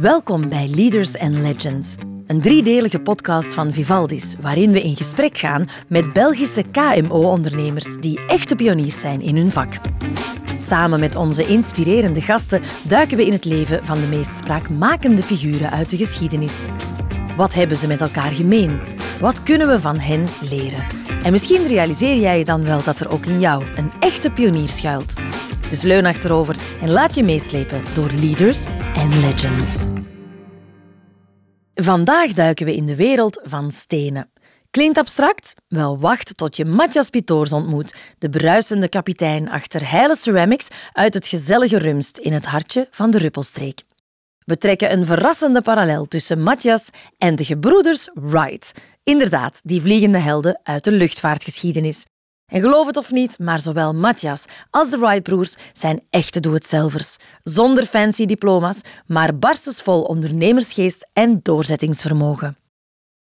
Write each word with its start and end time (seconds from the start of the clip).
Welkom 0.00 0.48
bij 0.48 0.68
Leaders 0.74 1.18
and 1.18 1.34
Legends, 1.34 1.94
een 2.26 2.40
driedelige 2.40 3.00
podcast 3.00 3.54
van 3.54 3.72
Vivaldis, 3.72 4.36
waarin 4.40 4.72
we 4.72 4.82
in 4.82 4.96
gesprek 4.96 5.38
gaan 5.38 5.68
met 5.88 6.12
Belgische 6.12 6.62
KMO-ondernemers 6.62 7.96
die 7.96 8.26
echte 8.26 8.56
pioniers 8.56 9.00
zijn 9.00 9.20
in 9.20 9.36
hun 9.36 9.50
vak. 9.50 9.74
Samen 10.56 11.00
met 11.00 11.16
onze 11.16 11.46
inspirerende 11.46 12.20
gasten 12.20 12.62
duiken 12.82 13.16
we 13.16 13.26
in 13.26 13.32
het 13.32 13.44
leven 13.44 13.84
van 13.84 14.00
de 14.00 14.06
meest 14.06 14.36
spraakmakende 14.36 15.22
figuren 15.22 15.70
uit 15.70 15.90
de 15.90 15.96
geschiedenis. 15.96 16.66
Wat 17.36 17.54
hebben 17.54 17.76
ze 17.76 17.86
met 17.86 18.00
elkaar 18.00 18.30
gemeen? 18.30 18.80
Wat 19.20 19.42
kunnen 19.42 19.68
we 19.68 19.80
van 19.80 19.98
hen 19.98 20.26
leren? 20.40 20.84
En 21.22 21.32
misschien 21.32 21.66
realiseer 21.66 22.16
jij 22.16 22.38
je 22.38 22.44
dan 22.44 22.64
wel 22.64 22.82
dat 22.82 23.00
er 23.00 23.10
ook 23.10 23.26
in 23.26 23.40
jou 23.40 23.64
een 23.74 23.90
echte 24.00 24.30
pionier 24.30 24.68
schuilt. 24.68 25.14
Dus 25.72 25.82
leun 25.82 26.06
achterover 26.06 26.56
en 26.82 26.90
laat 26.90 27.14
je 27.14 27.22
meeslepen 27.22 27.82
door 27.94 28.10
leaders 28.10 28.66
en 28.94 29.20
legends. 29.20 29.84
Vandaag 31.74 32.32
duiken 32.32 32.66
we 32.66 32.74
in 32.74 32.86
de 32.86 32.96
wereld 32.96 33.40
van 33.42 33.70
stenen. 33.70 34.30
Klinkt 34.70 34.98
abstract? 34.98 35.54
Wel, 35.68 35.98
wacht 35.98 36.36
tot 36.36 36.56
je 36.56 36.64
Matthias 36.64 37.10
Pitoors 37.10 37.52
ontmoet, 37.52 37.94
de 38.18 38.28
bruisende 38.28 38.88
kapitein 38.88 39.50
achter 39.50 39.90
Heile 39.90 40.16
Ceramics 40.16 40.68
uit 40.92 41.14
het 41.14 41.26
gezellige 41.26 41.78
Rumst 41.78 42.18
in 42.18 42.32
het 42.32 42.46
hartje 42.46 42.88
van 42.90 43.10
de 43.10 43.18
Ruppelstreek. 43.18 43.82
We 44.44 44.56
trekken 44.56 44.92
een 44.92 45.06
verrassende 45.06 45.62
parallel 45.62 46.06
tussen 46.06 46.42
Matthias 46.42 46.88
en 47.18 47.36
de 47.36 47.44
gebroeders 47.44 48.10
Wright. 48.14 48.72
Inderdaad, 49.02 49.60
die 49.62 49.80
vliegende 49.80 50.18
helden 50.18 50.60
uit 50.62 50.84
de 50.84 50.92
luchtvaartgeschiedenis. 50.92 52.04
En 52.52 52.60
geloof 52.60 52.86
het 52.86 52.96
of 52.96 53.10
niet, 53.10 53.38
maar 53.38 53.58
zowel 53.58 53.94
Matthias 53.94 54.44
als 54.70 54.90
de 54.90 54.98
Wright-broers 54.98 55.56
zijn 55.72 56.00
echte 56.10 56.40
doe-het-zelvers. 56.40 57.16
Zonder 57.42 57.86
fancy 57.86 58.26
diploma's, 58.26 58.80
maar 59.06 59.38
barstensvol 59.38 60.02
ondernemersgeest 60.02 61.06
en 61.12 61.40
doorzettingsvermogen. 61.42 62.56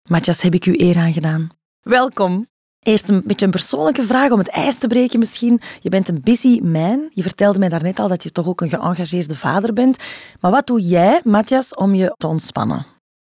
Matthias, 0.09 0.41
heb 0.41 0.53
ik 0.53 0.65
u 0.65 0.73
eer 0.77 0.97
aangedaan. 0.97 1.49
Welkom. 1.81 2.47
Eerst 2.79 3.09
een 3.09 3.23
beetje 3.25 3.45
een 3.45 3.51
persoonlijke 3.51 4.03
vraag 4.03 4.31
om 4.31 4.39
het 4.39 4.47
ijs 4.47 4.77
te 4.77 4.87
breken 4.87 5.19
misschien. 5.19 5.61
Je 5.79 5.89
bent 5.89 6.09
een 6.09 6.21
busy 6.23 6.59
man. 6.59 7.09
Je 7.13 7.21
vertelde 7.21 7.59
mij 7.59 7.69
daarnet 7.69 7.99
al 7.99 8.07
dat 8.07 8.23
je 8.23 8.31
toch 8.31 8.47
ook 8.47 8.61
een 8.61 8.69
geëngageerde 8.69 9.35
vader 9.35 9.73
bent. 9.73 10.03
Maar 10.39 10.51
wat 10.51 10.67
doe 10.67 10.81
jij, 10.81 11.21
Matthias, 11.23 11.75
om 11.75 11.95
je 11.95 12.13
te 12.17 12.27
ontspannen? 12.27 12.85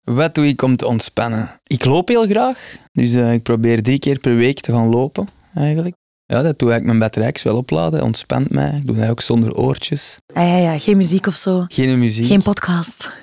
Wat 0.05 0.35
doe 0.35 0.47
ik 0.47 0.63
om 0.63 0.77
te 0.77 0.87
ontspannen? 0.87 1.49
Ik 1.67 1.85
loop 1.85 2.09
heel 2.09 2.27
graag. 2.27 2.77
Dus 2.93 3.13
uh, 3.13 3.33
ik 3.33 3.43
probeer 3.43 3.83
drie 3.83 3.99
keer 3.99 4.19
per 4.19 4.35
week 4.35 4.61
te 4.61 4.73
gaan 4.73 4.89
lopen, 4.89 5.29
eigenlijk. 5.55 5.95
Ja, 6.27 6.43
dat 6.43 6.59
doe 6.59 6.75
ik 6.75 6.83
mijn 6.83 6.99
batterijks 6.99 7.43
wel 7.43 7.57
opladen. 7.57 8.03
Ontspant 8.03 8.51
mij. 8.51 8.77
Ik 8.77 8.87
doe 8.87 8.97
dat 8.97 9.09
ook 9.09 9.21
zonder 9.21 9.55
oortjes. 9.55 10.17
Ah, 10.33 10.49
ja, 10.49 10.57
ja, 10.57 10.79
geen 10.79 10.97
muziek 10.97 11.27
of 11.27 11.35
zo. 11.35 11.65
Geen 11.69 11.99
muziek. 11.99 12.27
Geen 12.27 12.43
podcast. 12.43 13.17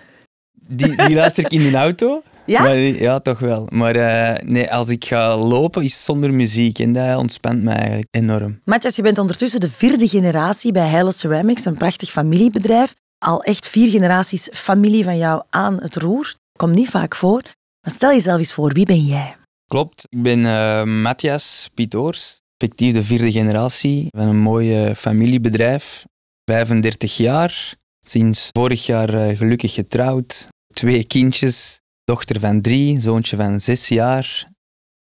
Die, 0.68 0.96
die 0.96 1.16
luister 1.16 1.46
ik 1.46 1.52
in 1.52 1.72
de 1.72 1.78
auto. 1.78 2.22
Ja? 2.46 2.62
Maar, 2.62 2.78
ja, 2.78 3.20
toch 3.20 3.40
wel. 3.40 3.68
Maar 3.70 3.96
uh, 3.96 4.50
nee, 4.50 4.72
als 4.72 4.90
ik 4.90 5.06
ga 5.06 5.38
lopen, 5.38 5.84
is 5.84 5.94
het 5.94 6.02
zonder 6.02 6.34
muziek. 6.34 6.80
En 6.80 6.94
dat 6.94 7.18
ontspant 7.18 7.64
mij 7.64 7.76
eigenlijk 7.76 8.08
enorm. 8.12 8.62
Matthias, 8.64 8.96
je 8.96 9.02
bent 9.02 9.18
ondertussen 9.18 9.60
de 9.60 9.70
vierde 9.70 10.08
generatie 10.08 10.72
bij 10.72 10.88
Heile 10.88 11.12
Ceramics, 11.12 11.66
een 11.66 11.76
prachtig 11.76 12.12
familiebedrijf. 12.12 12.94
Al 13.18 13.44
echt 13.44 13.68
vier 13.68 13.90
generaties 13.90 14.50
familie 14.52 15.04
van 15.04 15.18
jou 15.18 15.44
aan 15.50 15.80
het 15.82 15.96
roer. 15.96 16.36
Komt 16.58 16.76
niet 16.76 16.90
vaak 16.90 17.16
voor. 17.16 17.42
Maar 17.82 17.94
stel 17.94 18.12
jezelf 18.12 18.38
eens 18.38 18.54
voor, 18.54 18.74
wie 18.74 18.86
ben 18.86 19.06
jij? 19.06 19.36
Klopt, 19.68 20.08
ik 20.10 20.22
ben 20.22 20.40
uh, 20.40 20.84
Matthias 20.84 21.70
Pitoors, 21.74 22.40
effectief 22.58 22.94
de 22.94 23.04
vierde 23.04 23.32
generatie 23.32 24.08
van 24.10 24.28
een 24.28 24.40
mooi 24.40 24.96
familiebedrijf. 24.96 26.06
35 26.46 27.18
jaar, 27.18 27.76
sinds 28.02 28.50
vorig 28.52 28.86
jaar 28.86 29.14
uh, 29.14 29.38
gelukkig 29.38 29.74
getrouwd, 29.74 30.48
twee 30.74 31.04
kindjes, 31.04 31.80
dochter 32.04 32.40
van 32.40 32.62
drie, 32.62 33.00
zoontje 33.00 33.36
van 33.36 33.60
zes 33.60 33.88
jaar. 33.88 34.46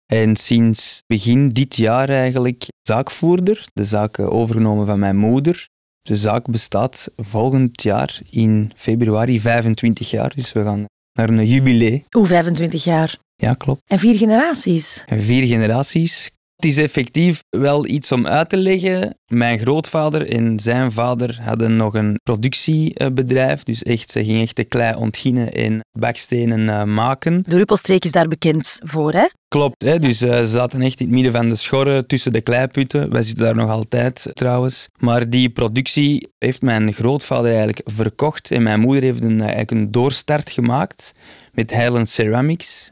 En 0.05 0.35
sinds 0.35 0.99
begin 1.07 1.49
dit 1.49 1.75
jaar 1.75 2.09
eigenlijk 2.09 2.67
zaakvoerder, 2.81 3.65
de 3.73 3.85
zaak 3.85 4.19
overgenomen 4.19 4.85
van 4.85 4.99
mijn 4.99 5.17
moeder. 5.17 5.67
De 6.01 6.15
zaak 6.15 6.45
bestaat 6.45 7.09
volgend 7.15 7.81
jaar 7.81 8.21
in 8.29 8.71
februari 8.75 9.41
25 9.41 10.09
jaar, 10.09 10.35
dus 10.35 10.53
we 10.53 10.63
gaan 10.63 10.85
naar 11.15 11.29
een 11.29 11.45
jubilee. 11.45 12.05
Hoe 12.09 12.25
25 12.25 12.83
jaar? 12.83 13.17
Ja, 13.35 13.53
klopt. 13.53 13.81
En 13.87 13.99
vier 13.99 14.15
generaties? 14.15 15.03
En 15.05 15.21
vier 15.21 15.47
generaties. 15.47 16.31
Het 16.65 16.73
is 16.73 16.83
effectief 16.83 17.43
wel 17.49 17.87
iets 17.87 18.11
om 18.11 18.27
uit 18.27 18.49
te 18.49 18.57
leggen. 18.57 19.17
Mijn 19.25 19.59
grootvader 19.59 20.29
en 20.29 20.59
zijn 20.59 20.91
vader 20.91 21.39
hadden 21.41 21.75
nog 21.75 21.93
een 21.93 22.19
productiebedrijf. 22.23 23.63
Dus 23.63 23.83
echt, 23.83 24.11
ze 24.11 24.25
gingen 24.25 24.41
echt 24.41 24.55
de 24.55 24.63
klei 24.63 24.95
ontginnen 24.95 25.51
en 25.53 25.79
bakstenen 25.99 26.93
maken. 26.93 27.43
De 27.47 27.57
Ruppelstreek 27.57 28.05
is 28.05 28.11
daar 28.11 28.27
bekend 28.27 28.79
voor, 28.83 29.13
hè? 29.13 29.25
Klopt, 29.47 29.81
hè? 29.81 29.99
dus 29.99 30.21
uh, 30.21 30.37
ze 30.37 30.47
zaten 30.47 30.81
echt 30.81 30.99
in 30.99 31.05
het 31.05 31.15
midden 31.15 31.31
van 31.31 31.49
de 31.49 31.55
schorren 31.55 32.07
tussen 32.07 32.33
de 32.33 32.41
kleiputten. 32.41 33.11
Wij 33.11 33.21
zitten 33.21 33.45
daar 33.45 33.55
nog 33.55 33.69
altijd 33.69 34.29
trouwens. 34.33 34.87
Maar 34.99 35.29
die 35.29 35.49
productie 35.49 36.27
heeft 36.37 36.61
mijn 36.61 36.93
grootvader 36.93 37.49
eigenlijk 37.49 37.81
verkocht. 37.83 38.51
En 38.51 38.63
mijn 38.63 38.79
moeder 38.79 39.03
heeft 39.03 39.23
een, 39.23 39.41
eigenlijk 39.41 39.71
een 39.71 39.91
doorstart 39.91 40.51
gemaakt 40.51 41.11
met 41.51 41.71
Highland 41.71 42.09
Ceramics. 42.09 42.89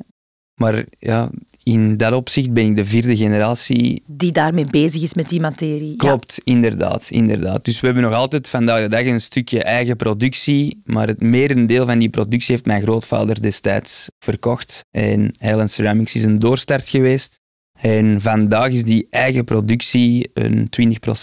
Maar 0.55 0.83
ja, 0.99 1.29
in 1.63 1.97
dat 1.97 2.13
opzicht 2.13 2.53
ben 2.53 2.65
ik 2.65 2.75
de 2.75 2.85
vierde 2.85 3.17
generatie. 3.17 4.03
Die 4.07 4.31
daarmee 4.31 4.65
bezig 4.65 5.01
is 5.01 5.13
met 5.13 5.29
die 5.29 5.39
materie. 5.39 5.95
Klopt, 5.95 6.41
ja. 6.43 6.53
inderdaad, 6.53 7.09
inderdaad. 7.09 7.65
Dus 7.65 7.79
we 7.79 7.85
hebben 7.85 8.03
nog 8.03 8.13
altijd 8.13 8.49
vandaag 8.49 8.81
de 8.81 8.87
dag 8.87 9.05
een 9.05 9.21
stukje 9.21 9.63
eigen 9.63 9.95
productie, 9.95 10.81
maar 10.85 11.07
het 11.07 11.21
merendeel 11.21 11.85
van 11.85 11.99
die 11.99 12.09
productie 12.09 12.53
heeft 12.53 12.65
mijn 12.65 12.81
grootvader 12.81 13.41
destijds 13.41 14.09
verkocht. 14.19 14.85
En 14.91 15.33
Highland 15.37 15.71
Ceramics 15.71 16.15
is 16.15 16.23
een 16.23 16.39
doorstart 16.39 16.87
geweest. 16.87 17.41
En 17.79 18.21
vandaag 18.21 18.69
is 18.69 18.83
die 18.83 19.07
eigen 19.09 19.43
productie 19.43 20.31
een 20.33 20.69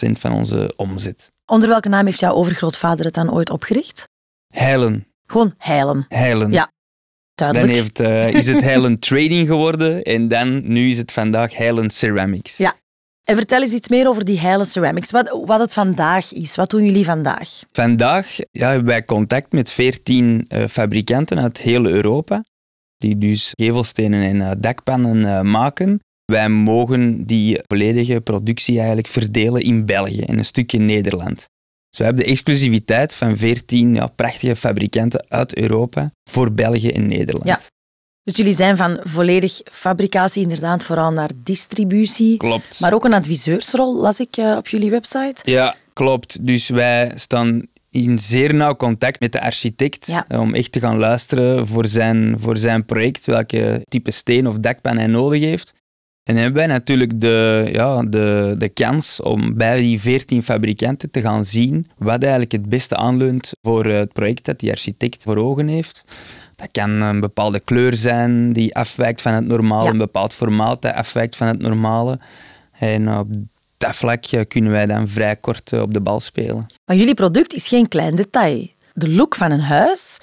20% 0.06 0.10
van 0.10 0.32
onze 0.32 0.72
omzet. 0.76 1.30
Onder 1.46 1.68
welke 1.68 1.88
naam 1.88 2.06
heeft 2.06 2.20
jouw 2.20 2.34
overgrootvader 2.34 3.04
het 3.04 3.14
dan 3.14 3.32
ooit 3.32 3.50
opgericht? 3.50 4.08
Heilen. 4.54 5.06
Gewoon 5.26 5.54
Heilen. 5.58 6.04
Heilen. 6.08 6.52
Ja, 6.52 6.72
Duidelijk. 7.40 7.96
Dan 7.96 8.06
heeft, 8.06 8.32
uh, 8.32 8.38
is 8.38 8.46
het 8.46 8.62
Highland 8.62 9.00
Trading 9.08 9.46
geworden 9.46 10.02
en 10.02 10.28
dan, 10.28 10.72
nu 10.72 10.88
is 10.88 10.98
het 10.98 11.12
vandaag 11.12 11.56
Highland 11.56 11.92
Ceramics. 11.92 12.56
Ja. 12.56 12.74
En 13.24 13.36
vertel 13.36 13.62
eens 13.62 13.72
iets 13.72 13.88
meer 13.88 14.08
over 14.08 14.24
die 14.24 14.38
Highland 14.38 14.68
Ceramics. 14.68 15.10
Wat, 15.10 15.40
wat 15.44 15.58
het 15.58 15.72
vandaag 15.72 16.32
is. 16.32 16.54
Wat 16.54 16.70
doen 16.70 16.84
jullie 16.84 17.04
vandaag? 17.04 17.48
Vandaag 17.72 18.36
ja, 18.50 18.68
hebben 18.68 18.86
wij 18.86 19.04
contact 19.04 19.52
met 19.52 19.70
14 19.70 20.46
uh, 20.48 20.64
fabrikanten 20.66 21.38
uit 21.38 21.58
heel 21.58 21.86
Europa, 21.86 22.44
die 22.96 23.18
dus 23.18 23.52
gevelstenen 23.56 24.22
en 24.22 24.36
uh, 24.36 24.50
dakpannen 24.58 25.50
maken. 25.50 26.00
Wij 26.24 26.48
mogen 26.48 27.24
die 27.24 27.60
volledige 27.66 28.20
productie 28.20 28.76
eigenlijk 28.76 29.08
verdelen 29.08 29.62
in 29.62 29.86
België 29.86 30.20
en 30.20 30.38
een 30.38 30.44
stukje 30.44 30.78
Nederland. 30.78 31.48
We 31.96 32.04
hebben 32.04 32.24
de 32.24 32.30
exclusiviteit 32.30 33.16
van 33.16 33.36
14 33.36 33.94
ja, 33.94 34.06
prachtige 34.06 34.56
fabrikanten 34.56 35.24
uit 35.28 35.56
Europa 35.56 36.10
voor 36.30 36.52
België 36.52 36.90
en 36.90 37.06
Nederland. 37.06 37.46
Ja. 37.46 37.60
Dus 38.22 38.36
jullie 38.36 38.54
zijn 38.54 38.76
van 38.76 39.00
volledig 39.02 39.60
fabricatie 39.70 40.42
inderdaad 40.42 40.84
vooral 40.84 41.12
naar 41.12 41.30
distributie. 41.36 42.36
Klopt. 42.36 42.80
Maar 42.80 42.94
ook 42.94 43.04
een 43.04 43.12
adviseursrol, 43.12 44.00
las 44.00 44.20
ik 44.20 44.36
uh, 44.36 44.56
op 44.56 44.68
jullie 44.68 44.90
website. 44.90 45.36
Ja, 45.42 45.76
klopt. 45.92 46.46
Dus 46.46 46.68
wij 46.68 47.12
staan 47.14 47.66
in 47.90 48.18
zeer 48.18 48.54
nauw 48.54 48.76
contact 48.76 49.20
met 49.20 49.32
de 49.32 49.40
architect 49.40 50.06
ja. 50.06 50.38
om 50.38 50.54
echt 50.54 50.72
te 50.72 50.80
gaan 50.80 50.98
luisteren 50.98 51.66
voor 51.66 51.86
zijn, 51.86 52.36
voor 52.38 52.56
zijn 52.56 52.84
project, 52.84 53.26
welke 53.26 53.84
type 53.88 54.10
steen 54.10 54.48
of 54.48 54.58
dakpan 54.58 54.96
hij 54.96 55.06
nodig 55.06 55.40
heeft. 55.40 55.74
En 56.30 56.36
hebben 56.36 56.54
wij 56.54 56.66
natuurlijk 56.66 57.20
de, 57.20 57.68
ja, 57.72 58.02
de, 58.02 58.54
de 58.58 58.68
kans 58.68 59.22
om 59.22 59.56
bij 59.56 59.76
die 59.76 60.00
14 60.00 60.42
fabrikanten 60.42 61.10
te 61.10 61.20
gaan 61.20 61.44
zien 61.44 61.86
wat 61.98 62.22
eigenlijk 62.22 62.52
het 62.52 62.68
beste 62.68 62.96
aanleunt 62.96 63.52
voor 63.62 63.84
het 63.84 64.12
project 64.12 64.44
dat 64.44 64.58
die 64.60 64.70
architect 64.70 65.22
voor 65.22 65.36
ogen 65.36 65.68
heeft. 65.68 66.04
Dat 66.56 66.68
kan 66.72 66.91
een 66.91 67.21
bepaalde 67.21 67.60
kleur 67.60 67.94
zijn 67.94 68.53
die 68.53 68.74
afwijkt 68.74 69.22
van 69.22 69.32
het 69.32 69.47
normale, 69.47 69.84
Ja. 69.84 69.91
een 69.91 69.98
bepaald 69.98 70.34
formaat 70.34 70.82
dat 70.82 70.94
afwijkt 70.94 71.36
van 71.36 71.47
het 71.47 71.59
normale. 71.59 72.18
En 72.78 73.18
op 73.18 73.28
dat 73.77 73.97
vlak 73.97 74.24
ja, 74.24 74.44
kunnen 74.44 74.72
wij 74.72 74.86
dan 74.86 75.09
vrij 75.09 75.36
kort 75.36 75.72
eh, 75.72 75.80
op 75.80 75.94
de 75.94 76.00
bal 76.00 76.21
spelen. 76.21 76.66
Maar 76.84 76.97
jullie 76.97 77.15
product 77.15 77.54
is 77.54 77.68
geen 77.68 77.88
klein 77.88 78.16
detail. 78.16 78.68
De 78.92 79.09
look 79.10 79.34
van 79.34 79.50
een 79.50 79.60
huis 79.60 80.18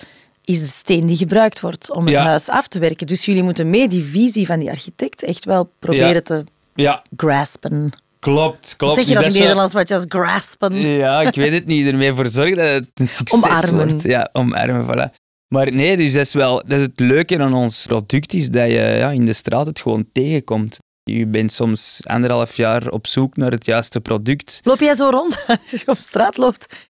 is 0.48 0.60
de 0.60 0.66
steen 0.68 1.06
die 1.06 1.18
gebruikt 1.18 1.60
wordt 1.60 1.92
om 1.92 2.06
het 2.06 2.14
Ja. 2.16 2.24
huis 2.24 2.50
af 2.50 2.68
te 2.68 2.80
werken. 2.80 3.08
Dus 3.08 3.26
jullie 3.26 3.44
moeten 3.44 3.70
mee 3.70 3.88
die 3.88 4.04
visie 4.04 4.46
van 4.46 4.60
die 4.60 4.70
architect 4.70 5.24
echt 5.24 5.46
wel 5.46 5.72
proberen 5.80 6.14
Ja. 6.14 6.20
te 6.22 6.44
Ja, 6.76 7.04
graspen. 7.18 7.92
klopt. 8.20 8.74
klopt. 8.78 8.94
Zeg 8.96 9.08
je 9.08 9.14
dat 9.14 9.24
in 9.24 9.32
Nederlands, 9.40 9.74
wat 9.74 9.88
je 9.88 9.94
als 9.96 10.06
graspen? 10.10 10.76
Ja, 10.76 11.22
ik 11.22 11.36
weet 11.36 11.52
het 11.54 11.66
niet. 11.66 11.88
Ermee 11.88 12.14
voor 12.14 12.30
zorgen 12.30 12.56
dat 12.56 12.70
het 12.70 12.88
een 12.94 13.08
succes 13.08 13.44
Omarmen. 13.44 13.90
wordt. 13.90 14.04
Ja, 14.04 14.30
omarmen, 14.34 14.86
voilà. 14.86 15.16
Maar 15.48 15.72
nee, 15.74 15.98
dus 15.98 16.14
dat 16.14 16.26
is 16.26 16.34
wel 16.34 16.56
dat 16.68 16.80
is 16.80 16.82
het 16.86 17.00
leuke 17.00 17.40
aan 17.40 17.54
ons 17.54 17.86
product, 17.86 18.34
is 18.34 18.50
dat 18.50 18.66
je 18.68 18.74
ja, 18.98 19.10
in 19.12 19.26
de 19.26 19.34
straat 19.34 19.66
het 19.66 19.80
gewoon 19.80 20.10
tegenkomt. 20.12 20.78
Je 21.04 21.26
bent 21.28 21.52
soms 21.52 22.02
anderhalf 22.04 22.56
jaar 22.58 22.90
op 22.90 23.08
zoek 23.08 23.38
naar 23.38 23.52
het 23.52 23.66
juiste 23.66 24.02
product. 24.02 24.60
Loop 24.64 24.80
jij 24.80 24.96
zo 24.96 25.10
rond 25.10 25.44
als 25.72 25.82
je 25.82 25.88
op 25.88 25.98
straat 25.98 26.38
loopt? 26.38 26.90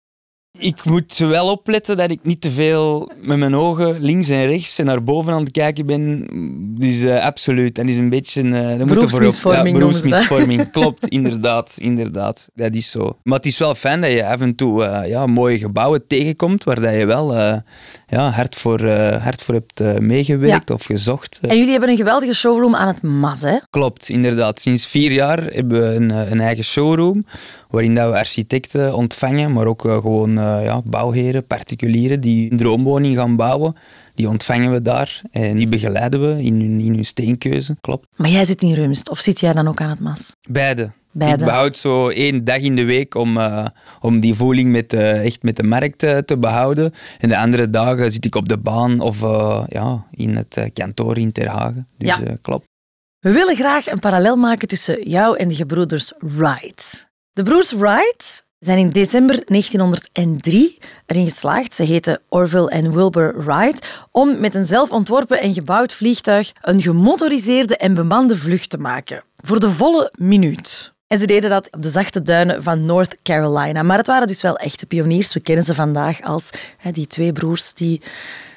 Ik 0.52 0.84
moet 0.84 1.16
wel 1.16 1.50
opletten 1.50 1.96
dat 1.96 2.10
ik 2.10 2.18
niet 2.22 2.40
te 2.40 2.50
veel 2.50 3.10
met 3.20 3.38
mijn 3.38 3.56
ogen 3.56 4.00
links 4.00 4.28
en 4.28 4.46
rechts 4.46 4.78
en 4.78 4.84
naar 4.84 5.02
boven 5.02 5.32
aan 5.32 5.42
het 5.42 5.52
kijken 5.52 5.86
ben. 5.86 6.26
Dus 6.78 7.02
uh, 7.02 7.24
absoluut, 7.24 7.74
dat 7.74 7.86
is 7.86 7.98
een 7.98 8.08
beetje... 8.08 8.42
Uh, 8.42 8.84
beroepsmisvorming 8.84 9.66
ja, 9.66 9.72
beroepsmisvorming. 9.72 10.70
Klopt, 10.72 11.06
inderdaad, 11.06 11.76
inderdaad. 11.80 12.48
Dat 12.54 12.74
is 12.74 12.90
zo. 12.90 13.16
Maar 13.22 13.36
het 13.36 13.46
is 13.46 13.58
wel 13.58 13.74
fijn 13.74 14.00
dat 14.00 14.10
je 14.10 14.26
af 14.26 14.40
en 14.40 14.54
toe 14.54 14.84
uh, 14.84 15.08
ja, 15.08 15.26
mooie 15.26 15.58
gebouwen 15.58 16.06
tegenkomt 16.06 16.64
waar 16.64 16.80
dat 16.80 16.94
je 16.94 17.06
wel 17.06 17.34
ja, 18.08 18.30
hard, 18.30 18.56
voor, 18.56 18.88
hard 19.18 19.42
voor 19.42 19.54
hebt 19.54 20.00
meegewerkt 20.00 20.70
of 20.70 20.84
gezocht. 20.84 21.38
En 21.42 21.56
jullie 21.56 21.70
hebben 21.70 21.88
een 21.88 21.96
geweldige 21.96 22.34
showroom 22.34 22.74
aan 22.74 22.88
het 22.88 23.02
MAS, 23.02 23.40
hè? 23.40 23.56
Klopt, 23.70 24.08
inderdaad. 24.08 24.60
Sinds 24.60 24.86
vier 24.86 25.12
jaar 25.12 25.44
hebben 25.44 25.80
we 25.80 25.94
een, 25.94 26.10
een 26.10 26.40
eigen 26.40 26.64
showroom 26.64 27.22
waarin 27.70 27.94
dat 27.94 28.10
we 28.10 28.18
architecten 28.18 28.94
ontvangen, 28.94 29.52
maar 29.52 29.66
ook 29.66 29.80
gewoon 29.80 30.37
ja, 30.38 30.80
bouwheren, 30.84 31.46
particulieren 31.46 32.20
die 32.20 32.50
een 32.50 32.56
droomwoning 32.56 33.16
gaan 33.16 33.36
bouwen. 33.36 33.76
Die 34.14 34.28
ontvangen 34.28 34.72
we 34.72 34.82
daar 34.82 35.22
en 35.30 35.56
die 35.56 35.68
begeleiden 35.68 36.20
we 36.20 36.42
in 36.42 36.60
hun, 36.60 36.80
in 36.80 36.94
hun 36.94 37.04
steenkeuze, 37.04 37.76
klopt. 37.80 38.06
Maar 38.16 38.30
jij 38.30 38.44
zit 38.44 38.62
in 38.62 38.74
Rumst, 38.74 39.10
of 39.10 39.18
zit 39.18 39.40
jij 39.40 39.52
dan 39.52 39.68
ook 39.68 39.80
aan 39.80 39.90
het 39.90 40.00
mas? 40.00 40.32
Beide. 40.48 40.90
Beide. 41.12 41.38
Ik 41.38 41.44
behoud 41.44 41.76
zo 41.76 42.08
één 42.08 42.44
dag 42.44 42.58
in 42.58 42.76
de 42.76 42.84
week 42.84 43.14
om, 43.14 43.36
uh, 43.36 43.66
om 44.00 44.20
die 44.20 44.34
voeling 44.34 44.70
met, 44.70 44.92
uh, 44.92 45.24
echt 45.24 45.42
met 45.42 45.56
de 45.56 45.62
markt 45.62 46.02
uh, 46.02 46.18
te 46.18 46.38
behouden. 46.38 46.92
En 47.18 47.28
de 47.28 47.38
andere 47.38 47.70
dagen 47.70 48.12
zit 48.12 48.24
ik 48.24 48.34
op 48.34 48.48
de 48.48 48.58
baan 48.58 49.00
of 49.00 49.20
ja, 49.66 50.06
in 50.10 50.36
het 50.36 50.70
kantoor 50.72 51.18
in 51.18 51.32
Terhagen. 51.32 51.88
Dus 51.98 52.16
ja. 52.16 52.36
klopt. 52.42 52.66
We 53.18 53.32
willen 53.32 53.56
graag 53.56 53.86
een 53.86 53.98
parallel 53.98 54.36
maken 54.36 54.68
tussen 54.68 55.08
jou 55.08 55.36
en 55.36 55.48
de 55.48 55.54
gebroeders 55.54 56.12
Wright. 56.18 57.08
De 57.32 57.42
broers 57.42 57.72
Wright 57.72 58.46
zijn 58.58 58.78
in 58.78 58.90
december 58.90 59.42
1903 59.46 60.78
erin 61.06 61.24
geslaagd, 61.24 61.74
ze 61.74 61.82
heten 61.82 62.20
Orville 62.28 62.70
en 62.70 62.92
Wilbur 62.92 63.44
Wright, 63.44 63.86
om 64.10 64.40
met 64.40 64.54
een 64.54 64.64
zelf 64.64 64.90
ontworpen 64.90 65.40
en 65.40 65.54
gebouwd 65.54 65.94
vliegtuig 65.94 66.52
een 66.62 66.82
gemotoriseerde 66.82 67.76
en 67.76 67.94
bemande 67.94 68.36
vlucht 68.36 68.70
te 68.70 68.78
maken. 68.78 69.22
Voor 69.36 69.60
de 69.60 69.70
volle 69.70 70.12
minuut. 70.18 70.92
En 71.06 71.18
ze 71.18 71.26
deden 71.26 71.50
dat 71.50 71.68
op 71.72 71.82
de 71.82 71.90
zachte 71.90 72.22
duinen 72.22 72.62
van 72.62 72.84
North 72.84 73.16
Carolina. 73.22 73.82
Maar 73.82 73.96
het 73.96 74.06
waren 74.06 74.26
dus 74.26 74.42
wel 74.42 74.56
echte 74.56 74.86
pioniers. 74.86 75.32
We 75.32 75.40
kennen 75.40 75.64
ze 75.64 75.74
vandaag 75.74 76.22
als 76.22 76.50
hè, 76.76 76.90
die 76.90 77.06
twee 77.06 77.32
broers 77.32 77.74
die 77.74 78.00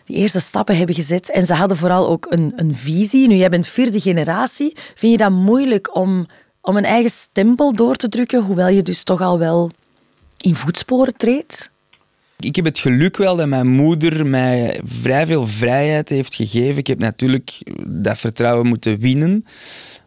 die 0.05 0.15
eerste 0.15 0.39
stappen 0.39 0.77
hebben 0.77 0.95
gezet. 0.95 1.31
En 1.31 1.45
ze 1.45 1.53
hadden 1.53 1.77
vooral 1.77 2.07
ook 2.07 2.27
een, 2.29 2.53
een 2.55 2.75
visie. 2.75 3.27
Nu, 3.27 3.35
jij 3.35 3.49
bent 3.49 3.67
vierde 3.67 3.99
generatie. 3.99 4.75
Vind 4.95 5.11
je 5.11 5.17
dat 5.17 5.31
moeilijk 5.31 5.95
om, 5.95 6.25
om 6.61 6.77
een 6.77 6.85
eigen 6.85 7.11
stempel 7.11 7.73
door 7.73 7.95
te 7.95 8.09
drukken, 8.09 8.41
hoewel 8.41 8.67
je 8.67 8.81
dus 8.81 9.03
toch 9.03 9.21
al 9.21 9.39
wel 9.39 9.71
in 10.41 10.55
voetsporen 10.55 11.17
treedt? 11.17 11.71
Ik 12.39 12.55
heb 12.55 12.65
het 12.65 12.79
geluk 12.79 13.17
wel 13.17 13.35
dat 13.35 13.47
mijn 13.47 13.67
moeder 13.67 14.25
mij 14.25 14.79
vrij 14.83 15.25
veel 15.25 15.47
vrijheid 15.47 16.09
heeft 16.09 16.35
gegeven. 16.35 16.77
Ik 16.77 16.87
heb 16.87 16.99
natuurlijk 16.99 17.61
dat 17.87 18.17
vertrouwen 18.17 18.67
moeten 18.67 18.99
winnen. 18.99 19.45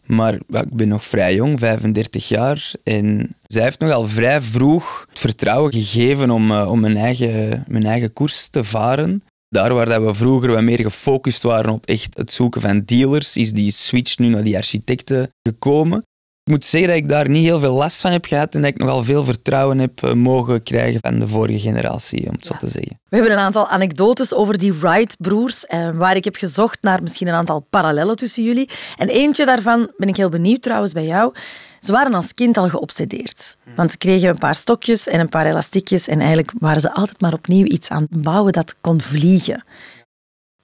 Maar 0.06 0.34
ik 0.34 0.74
ben 0.76 0.88
nog 0.88 1.04
vrij 1.04 1.34
jong, 1.34 1.58
35 1.58 2.28
jaar. 2.28 2.72
En 2.82 3.36
zij 3.46 3.62
heeft 3.62 3.78
nogal 3.78 4.08
vrij 4.08 4.42
vroeg 4.42 5.06
het 5.08 5.18
vertrouwen 5.18 5.72
gegeven 5.72 6.30
om, 6.30 6.50
uh, 6.50 6.70
om 6.70 6.80
mijn, 6.80 6.96
eigen, 6.96 7.64
mijn 7.68 7.84
eigen 7.84 8.12
koers 8.12 8.48
te 8.48 8.64
varen. 8.64 9.22
Daar 9.48 9.74
waar 9.74 9.86
dat 9.86 10.02
we 10.02 10.14
vroeger 10.14 10.50
wat 10.52 10.62
meer 10.62 10.80
gefocust 10.80 11.42
waren 11.42 11.72
op 11.72 11.86
echt 11.86 12.16
het 12.16 12.32
zoeken 12.32 12.60
van 12.60 12.82
dealers, 12.84 13.36
is 13.36 13.52
die 13.52 13.72
switch 13.72 14.18
nu 14.18 14.28
naar 14.28 14.44
die 14.44 14.56
architecten 14.56 15.28
gekomen. 15.42 16.04
Ik 16.44 16.52
moet 16.52 16.64
zeggen 16.64 16.88
dat 16.88 16.98
ik 16.98 17.08
daar 17.08 17.28
niet 17.28 17.42
heel 17.42 17.60
veel 17.60 17.74
last 17.74 18.00
van 18.00 18.12
heb 18.12 18.24
gehad 18.24 18.54
en 18.54 18.62
dat 18.62 18.70
ik 18.70 18.78
nogal 18.78 19.04
veel 19.04 19.24
vertrouwen 19.24 19.78
heb 19.78 20.02
eh, 20.02 20.12
mogen 20.12 20.62
krijgen 20.62 21.00
van 21.00 21.18
de 21.18 21.28
vorige 21.28 21.58
generatie, 21.58 22.26
om 22.26 22.32
het 22.32 22.46
zo 22.46 22.54
te 22.58 22.68
zeggen. 22.68 23.00
We 23.08 23.16
hebben 23.16 23.32
een 23.32 23.44
aantal 23.44 23.68
anekdotes 23.68 24.34
over 24.34 24.58
die 24.58 24.72
Wright-broers, 24.72 25.66
eh, 25.66 25.90
waar 25.90 26.16
ik 26.16 26.24
heb 26.24 26.36
gezocht 26.36 26.78
naar 26.82 27.02
misschien 27.02 27.26
een 27.28 27.34
aantal 27.34 27.66
parallellen 27.70 28.16
tussen 28.16 28.42
jullie. 28.42 28.70
En 28.96 29.08
eentje 29.08 29.44
daarvan 29.44 29.92
ben 29.96 30.08
ik 30.08 30.16
heel 30.16 30.28
benieuwd 30.28 30.62
trouwens 30.62 30.92
bij 30.92 31.04
jou. 31.04 31.34
Ze 31.80 31.92
waren 31.92 32.14
als 32.14 32.34
kind 32.34 32.56
al 32.56 32.68
geobsedeerd. 32.68 33.56
Want 33.76 33.92
ze 33.92 33.98
kregen 33.98 34.28
een 34.28 34.38
paar 34.38 34.54
stokjes 34.54 35.08
en 35.08 35.20
een 35.20 35.28
paar 35.28 35.46
elastiekjes 35.46 36.08
en 36.08 36.18
eigenlijk 36.18 36.52
waren 36.58 36.80
ze 36.80 36.92
altijd 36.92 37.20
maar 37.20 37.32
opnieuw 37.32 37.64
iets 37.64 37.88
aan 37.88 38.06
het 38.10 38.22
bouwen 38.22 38.52
dat 38.52 38.74
kon 38.80 39.00
vliegen. 39.00 39.64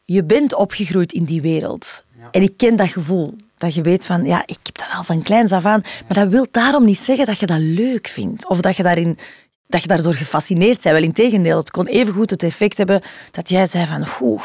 Je 0.05 0.25
bent 0.25 0.55
opgegroeid 0.55 1.12
in 1.12 1.25
die 1.25 1.41
wereld. 1.41 2.05
En 2.31 2.43
ik 2.43 2.56
ken 2.56 2.77
dat 2.77 2.88
gevoel. 2.88 3.35
Dat 3.61 3.75
je 3.75 3.83
weet 3.83 4.07
van, 4.07 4.25
ja, 4.25 4.43
ik 4.47 4.59
heb 4.62 4.79
dat 4.79 4.89
al 4.95 5.05
van 5.05 5.23
kleins 5.23 5.53
af 5.53 5.65
aan. 5.65 5.83
Maar 6.09 6.17
dat 6.17 6.29
wil 6.29 6.47
daarom 6.51 6.85
niet 6.85 6.99
zeggen 6.99 7.27
dat 7.27 7.39
je 7.39 7.47
dat 7.47 7.59
leuk 7.59 8.09
vindt. 8.09 8.49
Of 8.49 8.61
dat 8.61 8.77
je, 8.77 8.83
daarin, 8.83 9.19
dat 9.67 9.83
je 9.83 9.89
daardoor 9.89 10.15
gefascineerd 10.15 10.83
bent. 10.83 10.95
Wel, 10.95 11.03
in 11.03 11.12
tegendeel, 11.12 11.59
het 11.59 11.71
kon 11.71 11.87
evengoed 11.87 12.31
het 12.31 12.43
effect 12.43 12.77
hebben 12.77 13.03
dat 13.31 13.49
jij 13.49 13.67
zei 13.67 13.87
van, 13.87 14.07
oeh, 14.21 14.45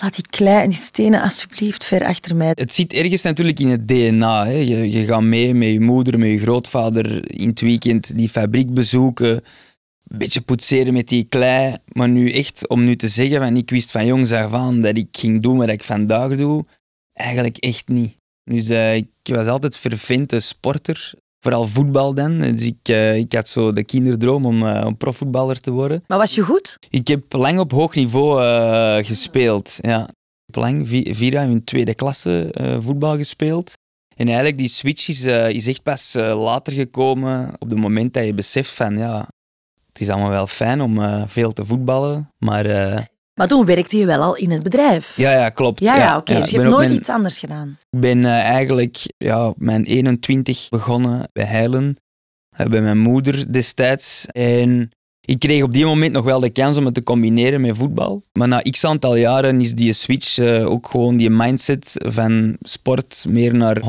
laat 0.00 0.14
die 0.14 0.26
klei 0.30 0.62
en 0.62 0.68
die 0.68 0.78
stenen 0.78 1.22
alsjeblieft 1.22 1.84
ver 1.84 2.04
achter 2.04 2.36
mij. 2.36 2.52
Het 2.54 2.72
zit 2.72 2.92
ergens 2.92 3.22
natuurlijk 3.22 3.60
in 3.60 3.68
het 3.68 3.88
DNA. 3.88 4.46
Hè. 4.46 4.52
Je, 4.52 4.90
je 4.90 5.04
gaat 5.04 5.22
mee 5.22 5.54
met 5.54 5.68
je 5.68 5.80
moeder, 5.80 6.18
met 6.18 6.28
je 6.28 6.38
grootvader 6.38 7.36
in 7.40 7.48
het 7.48 7.60
weekend 7.60 8.16
die 8.16 8.28
fabriek 8.28 8.74
bezoeken 8.74 9.42
een 10.08 10.18
beetje 10.18 10.40
poetseren 10.40 10.92
met 10.92 11.08
die 11.08 11.24
klei. 11.24 11.76
Maar 11.92 12.08
nu 12.08 12.32
echt, 12.32 12.68
om 12.68 12.84
nu 12.84 12.96
te 12.96 13.08
zeggen 13.08 13.38
van 13.38 13.56
ik 13.56 13.70
wist 13.70 13.90
van 13.90 14.06
jongs 14.06 14.32
af 14.32 14.52
aan 14.52 14.80
dat 14.80 14.96
ik 14.96 15.08
ging 15.12 15.42
doen 15.42 15.58
wat 15.58 15.68
ik 15.68 15.84
vandaag 15.84 16.36
doe, 16.36 16.64
eigenlijk 17.12 17.56
echt 17.56 17.88
niet. 17.88 18.16
Dus 18.44 18.70
uh, 18.70 18.94
ik 18.94 19.08
was 19.22 19.46
altijd 19.46 19.76
vervente 19.76 20.40
sporter. 20.40 21.12
Vooral 21.40 21.66
voetbal 21.66 22.14
dan. 22.14 22.38
Dus 22.38 22.62
ik, 22.62 22.88
uh, 22.88 23.16
ik 23.16 23.32
had 23.32 23.48
zo 23.48 23.72
de 23.72 23.84
kinderdroom 23.84 24.46
om, 24.46 24.62
uh, 24.62 24.82
om 24.86 24.96
profvoetballer 24.96 25.60
te 25.60 25.70
worden. 25.70 26.04
Maar 26.06 26.18
was 26.18 26.34
je 26.34 26.42
goed? 26.42 26.78
Ik 26.90 27.08
heb 27.08 27.32
lang 27.32 27.58
op 27.58 27.70
hoog 27.70 27.94
niveau 27.94 28.42
gespeeld. 29.04 29.78
Ja. 29.80 30.02
Ik 30.02 30.54
heb 30.54 30.56
lang, 30.56 30.88
vier 30.88 31.32
jaar 31.32 31.50
in 31.50 31.64
tweede 31.64 31.94
klasse 31.94 32.54
voetbal 32.80 33.16
gespeeld. 33.16 33.72
En 34.16 34.26
eigenlijk 34.26 34.58
die 34.58 34.68
switch 34.68 35.08
is, 35.08 35.24
is 35.24 35.66
echt 35.66 35.82
pas 35.82 36.14
later 36.14 36.72
gekomen 36.72 37.52
op 37.58 37.70
het 37.70 37.78
moment 37.78 38.14
dat 38.14 38.24
je 38.24 38.34
beseft 38.34 38.70
van 38.70 38.98
ja, 38.98 39.28
het 39.88 40.00
is 40.00 40.08
allemaal 40.08 40.30
wel 40.30 40.46
fijn 40.46 40.80
om 40.80 41.00
veel 41.28 41.52
te 41.52 41.64
voetballen, 41.64 42.30
maar 42.38 42.64
maar 43.34 43.48
toen 43.48 43.64
werkte 43.64 43.96
je 43.96 44.06
wel 44.06 44.22
al 44.22 44.36
in 44.36 44.50
het 44.50 44.62
bedrijf. 44.62 45.16
Ja, 45.16 45.30
ja 45.30 45.48
klopt. 45.48 45.80
Ja, 45.80 45.96
ja, 45.96 46.16
oké. 46.16 46.34
Dus 46.34 46.50
je 46.50 46.58
hebt 46.58 46.70
nooit 46.70 46.90
iets 46.90 47.08
anders 47.08 47.38
gedaan. 47.38 47.78
Ik 47.90 48.00
ben 48.00 48.18
uh, 48.18 48.30
eigenlijk 48.30 48.98
ja, 49.16 49.52
mijn 49.56 49.84
21 49.84 50.68
begonnen 50.68 51.28
bij 51.32 51.44
Heilen. 51.44 51.96
Uh, 52.60 52.66
bij 52.66 52.80
mijn 52.80 52.98
moeder 52.98 53.52
destijds. 53.52 54.26
En 54.26 54.90
ik 55.20 55.38
kreeg 55.38 55.62
op 55.62 55.72
die 55.72 55.84
moment 55.84 56.12
nog 56.12 56.24
wel 56.24 56.40
de 56.40 56.50
kans 56.50 56.76
om 56.76 56.84
het 56.84 56.94
te 56.94 57.02
combineren 57.02 57.60
met 57.60 57.76
voetbal. 57.76 58.22
Maar 58.32 58.48
na 58.48 58.60
x 58.60 58.84
aantal 58.84 59.16
jaren 59.16 59.60
is 59.60 59.74
die 59.74 59.92
switch 59.92 60.38
uh, 60.38 60.70
ook 60.70 60.88
gewoon 60.88 61.16
die 61.16 61.30
mindset 61.30 61.92
van 62.06 62.56
sport 62.60 63.26
meer 63.28 63.54
naar 63.54 63.82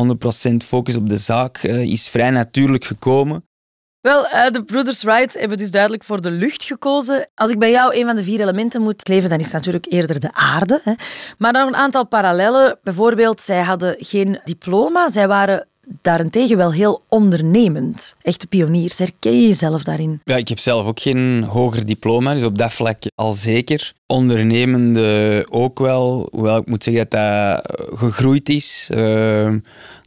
100% 0.51 0.55
focus 0.55 0.95
op 0.95 1.09
de 1.09 1.17
zaak 1.17 1.57
is 1.63 2.09
vrij 2.09 2.29
natuurlijk 2.29 2.85
gekomen. 2.85 3.43
Wel, 4.05 4.25
uh, 4.25 4.47
de 4.51 4.63
Brothers 4.63 5.03
Wright 5.03 5.33
hebben 5.33 5.57
dus 5.57 5.71
duidelijk 5.71 6.03
voor 6.03 6.21
de 6.21 6.31
lucht 6.31 6.63
gekozen. 6.63 7.27
Als 7.35 7.49
ik 7.49 7.59
bij 7.59 7.71
jou 7.71 7.95
een 7.95 8.05
van 8.05 8.15
de 8.15 8.23
vier 8.23 8.41
elementen 8.41 8.81
moet 8.81 9.07
leven, 9.07 9.29
dan 9.29 9.39
is 9.39 9.45
het 9.45 9.53
natuurlijk 9.53 9.85
eerder 9.89 10.19
de 10.19 10.33
aarde. 10.33 10.81
Hè. 10.83 10.93
Maar 11.37 11.51
nog 11.51 11.67
een 11.67 11.75
aantal 11.75 12.05
parallellen. 12.05 12.77
Bijvoorbeeld, 12.83 13.41
zij 13.41 13.61
hadden 13.61 13.95
geen 13.97 14.39
diploma. 14.43 15.09
Zij 15.09 15.27
waren 15.27 15.67
daarentegen 16.01 16.57
wel 16.57 16.73
heel 16.73 17.03
ondernemend. 17.09 18.15
Echte 18.21 18.47
pioniers. 18.47 18.97
Herken 18.97 19.41
je 19.41 19.47
jezelf 19.47 19.83
daarin? 19.83 20.21
Ja, 20.23 20.35
ik 20.35 20.47
heb 20.47 20.59
zelf 20.59 20.85
ook 20.87 20.99
geen 20.99 21.43
hoger 21.43 21.85
diploma, 21.85 22.33
dus 22.33 22.43
op 22.43 22.57
dat 22.57 22.73
vlak 22.73 22.97
al 23.15 23.31
zeker. 23.31 23.93
Ondernemende 24.07 25.45
ook 25.49 25.79
wel, 25.79 26.27
hoewel 26.31 26.57
ik 26.57 26.67
moet 26.67 26.83
zeggen 26.83 27.07
dat 27.09 27.19
dat 27.19 27.99
gegroeid 27.99 28.49
is. 28.49 28.89
Uh, 28.93 29.53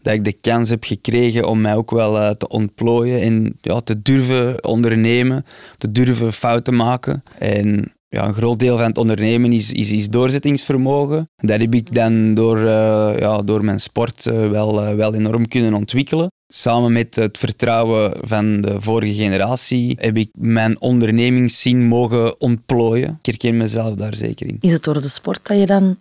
dat 0.03 0.15
ik 0.15 0.25
de 0.25 0.33
kans 0.33 0.71
heb 0.71 0.85
gekregen 0.85 1.49
om 1.49 1.61
mij 1.61 1.77
ook 1.77 1.91
wel 1.91 2.17
uh, 2.17 2.31
te 2.31 2.49
ontplooien 2.49 3.21
en 3.21 3.57
ja, 3.61 3.81
te 3.81 4.03
durven 4.03 4.65
ondernemen, 4.65 5.45
te 5.77 5.93
durven 5.93 6.33
fouten 6.33 6.77
maken. 6.77 7.23
En 7.39 7.93
ja, 8.09 8.25
een 8.25 8.35
groot 8.35 8.59
deel 8.59 8.77
van 8.77 8.87
het 8.87 8.99
ondernemen 8.99 9.53
is, 9.53 9.73
is, 9.73 9.93
is 9.93 10.09
doorzettingsvermogen. 10.09 11.29
Dat 11.37 11.61
heb 11.61 11.75
ik 11.75 11.95
dan 11.95 12.35
door, 12.35 12.59
uh, 12.59 13.15
ja, 13.19 13.43
door 13.43 13.65
mijn 13.65 13.81
sport 13.81 14.27
uh, 14.27 14.51
wel, 14.51 14.97
wel 14.97 15.15
enorm 15.15 15.49
kunnen 15.49 15.75
ontwikkelen. 15.75 16.31
Samen 16.53 16.93
met 16.93 17.15
het 17.15 17.39
vertrouwen 17.39 18.29
van 18.29 18.61
de 18.61 18.81
vorige 18.81 19.15
generatie 19.15 19.97
heb 20.01 20.17
ik 20.17 20.29
mijn 20.33 20.81
ondernemingszin 20.81 21.87
mogen 21.87 22.41
ontplooien. 22.41 23.17
Ik 23.19 23.27
herken 23.27 23.57
mezelf 23.57 23.95
daar 23.95 24.15
zeker 24.15 24.47
in. 24.47 24.57
Is 24.61 24.73
het 24.73 24.85
door 24.85 25.01
de 25.01 25.09
sport 25.09 25.47
dat 25.47 25.59
je 25.59 25.67
dan 25.67 25.99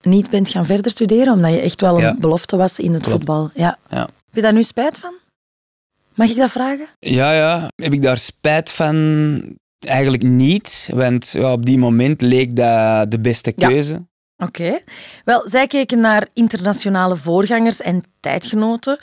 niet 0.00 0.30
bent 0.30 0.48
gaan 0.48 0.66
verder 0.66 0.90
studeren, 0.90 1.32
omdat 1.32 1.52
je 1.52 1.60
echt 1.60 1.80
wel 1.80 2.02
een 2.02 2.20
belofte 2.20 2.56
was 2.56 2.78
in 2.78 2.92
het 2.92 3.06
voetbal. 3.06 3.50
Ja. 3.54 3.78
ja. 3.90 4.00
Heb 4.00 4.34
je 4.34 4.40
daar 4.40 4.52
nu 4.52 4.62
spijt 4.62 4.98
van? 4.98 5.14
Mag 6.14 6.30
ik 6.30 6.36
dat 6.36 6.50
vragen? 6.50 6.86
Ja, 6.98 7.32
ja. 7.32 7.70
Heb 7.74 7.92
ik 7.92 8.02
daar 8.02 8.18
spijt 8.18 8.72
van? 8.72 8.96
Eigenlijk 9.78 10.22
niet, 10.22 10.90
want 10.94 11.30
ja, 11.32 11.52
op 11.52 11.66
die 11.66 11.78
moment 11.78 12.20
leek 12.20 12.56
dat 12.56 13.10
de 13.10 13.20
beste 13.20 13.52
keuze. 13.52 14.06
Oké. 14.36 14.78
Wel, 15.24 15.48
zij 15.48 15.66
keken 15.66 16.00
naar 16.00 16.28
internationale 16.34 17.16
voorgangers 17.16 17.80
en 17.80 18.02
tijdgenoten. 18.20 18.98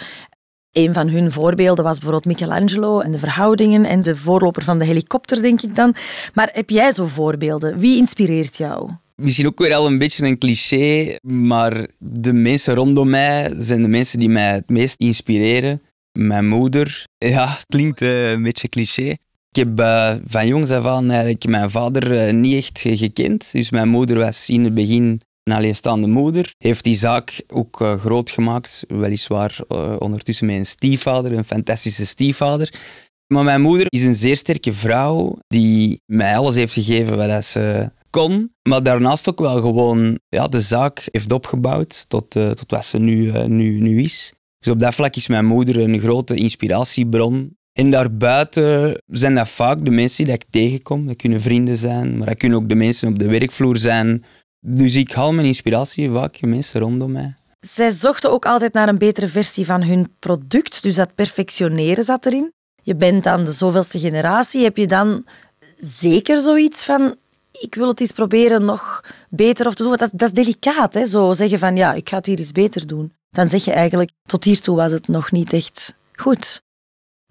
Een 0.72 0.94
van 0.94 1.10
hun 1.10 1.32
voorbeelden 1.32 1.84
was 1.84 2.00
bijvoorbeeld 2.00 2.38
Michelangelo 2.38 3.00
en 3.00 3.12
de 3.12 3.20
verhoudingen 3.20 3.86
en 3.86 4.02
de 4.02 4.16
voorloper 4.16 4.64
van 4.64 4.80
de 4.80 4.86
helikopter, 4.86 5.42
denk 5.42 5.62
ik 5.62 5.76
dan. 5.76 5.96
Maar 6.34 6.50
heb 6.54 6.70
jij 6.70 6.92
zo 6.92 7.06
voorbeelden? 7.06 7.78
Wie 7.78 7.98
inspireert 7.98 8.58
jou? 8.58 8.90
Misschien 9.16 9.48
ook 9.48 9.60
weer 9.60 9.74
al 9.74 9.86
een 9.86 9.98
beetje 9.98 10.26
een 10.26 10.38
cliché, 10.38 11.18
maar 11.22 11.88
de 11.98 12.34
mensen 12.34 12.74
rondom 12.74 13.10
mij 13.10 13.54
zijn 13.58 13.82
de 13.82 13.88
mensen 13.88 14.20
die 14.20 14.30
mij 14.30 14.54
het 14.54 14.70
meest 14.70 15.00
inspireren. 15.00 15.82
Mijn 16.12 16.48
moeder, 16.48 17.06
ja, 17.18 17.48
het 17.48 17.66
klinkt 17.68 18.02
uh, 18.02 18.32
een 18.32 18.44
beetje 18.44 18.70
cliché. 18.70 19.16
Ik 19.56 19.64
heb 19.64 19.80
uh, 19.80 20.16
van 20.26 20.48
jongs 20.48 20.72
af 20.72 20.86
aan 20.86 21.10
eigenlijk 21.10 21.48
mijn 21.48 21.70
vader 21.70 22.28
uh, 22.28 22.34
niet 22.34 22.56
echt 22.56 23.00
gekend. 23.00 23.52
Dus 23.52 23.72
mijn 23.72 23.88
moeder 23.88 24.18
was 24.18 24.50
in 24.50 24.64
het 24.64 24.74
begin 24.74 25.22
een 25.44 25.54
alleenstaande 25.54 26.08
moeder. 26.08 26.54
Heeft 26.58 26.84
die 26.84 26.96
zaak 26.96 27.44
ook 27.48 27.82
uh, 27.82 28.00
groot 28.00 28.30
gemaakt, 28.30 28.84
weliswaar 28.88 29.60
ondertussen 30.00 30.48
met 30.48 30.56
een 30.56 30.66
stiefvader, 30.66 31.32
een 31.32 31.44
fantastische 31.44 32.06
stiefvader. 32.06 32.74
Maar 33.34 33.44
mijn 33.44 33.62
moeder 33.62 33.86
is 33.90 34.04
een 34.04 34.16
zeer 34.16 34.38
sterke 34.38 34.74
vrouw 34.74 35.38
die 35.48 36.02
mij 36.06 36.38
alles 36.38 36.56
heeft 36.56 36.74
gegeven 36.74 37.18
wat 37.18 37.46
ze 37.46 37.92
kon, 38.10 38.54
maar 38.70 38.84
daarnaast 38.84 39.30
ook 39.30 39.40
wel 39.40 39.62
gewoon 39.62 40.20
ja, 40.30 40.48
de 40.48 40.62
zaak 40.62 41.08
heeft 41.12 41.32
opgebouwd 41.32 42.06
tot, 42.08 42.30
tot 42.32 42.66
wat 42.68 42.86
ze 42.86 43.00
nu, 43.00 43.48
nu, 43.48 43.80
nu 43.80 44.02
is. 44.02 44.34
Dus 44.60 44.74
op 44.74 44.80
dat 44.80 44.96
vlak 44.96 45.16
is 45.16 45.28
mijn 45.28 45.46
moeder 45.46 45.80
een 45.80 46.00
grote 46.00 46.36
inspiratiebron. 46.36 47.58
En 47.78 47.92
daarbuiten 47.92 49.02
zijn 49.08 49.36
dat 49.36 49.50
vaak 49.50 49.86
de 49.86 49.92
mensen 49.92 50.26
die 50.26 50.34
ik 50.34 50.46
tegenkom. 50.50 51.08
Dat 51.08 51.16
kunnen 51.16 51.42
vrienden 51.42 51.78
zijn, 51.78 52.18
maar 52.18 52.28
dat 52.28 52.38
kunnen 52.38 52.58
ook 52.58 52.70
de 52.70 52.76
mensen 52.76 53.10
op 53.10 53.20
de 53.20 53.28
werkvloer 53.28 53.78
zijn. 53.78 54.26
Dus 54.60 54.96
ik 54.96 55.12
haal 55.12 55.34
mijn 55.34 55.48
inspiratie 55.48 56.10
vaak 56.12 56.38
in 56.38 56.50
mensen 56.50 56.80
rondom 56.80 57.12
mij. 57.12 57.36
Zij 57.60 57.92
zochten 57.92 58.32
ook 58.32 58.46
altijd 58.46 58.74
naar 58.74 58.90
een 58.90 58.98
betere 58.98 59.28
versie 59.28 59.66
van 59.66 59.84
hun 59.84 60.16
product, 60.20 60.84
dus 60.84 60.96
dat 60.96 61.16
perfectioneren 61.16 62.04
zat 62.04 62.26
erin. 62.26 62.52
Je 62.82 62.96
bent 62.96 63.24
dan 63.24 63.44
de 63.44 63.52
zoveelste 63.52 64.00
generatie. 64.00 64.64
Heb 64.64 64.78
je 64.78 64.88
dan 64.88 65.26
zeker 65.78 66.42
zoiets 66.42 66.86
van 66.86 67.16
ik 67.52 67.76
wil 67.76 67.88
het 67.88 68.00
eens 68.00 68.12
proberen 68.12 68.66
nog 68.66 69.04
beter 69.30 69.68
of 69.68 69.74
te 69.74 69.84
doen. 69.84 69.98
Dat, 69.98 70.10
dat 70.14 70.22
is 70.22 70.44
delicaat, 70.44 70.94
hè? 70.94 71.06
zo 71.06 71.34
zeggen 71.34 71.60
van 71.60 71.76
ja, 71.76 71.94
ik 71.94 72.10
ga 72.10 72.18
het 72.18 72.26
hier 72.26 72.38
eens 72.38 72.52
beter 72.52 72.88
doen. 72.88 73.14
Dan 73.30 73.50
zeg 73.50 73.66
je 73.66 73.72
eigenlijk, 73.72 74.12
tot 74.26 74.44
hiertoe 74.44 74.76
was 74.76 74.92
het 74.92 75.08
nog 75.08 75.32
niet 75.32 75.54
echt 75.54 75.96
goed. 76.14 76.64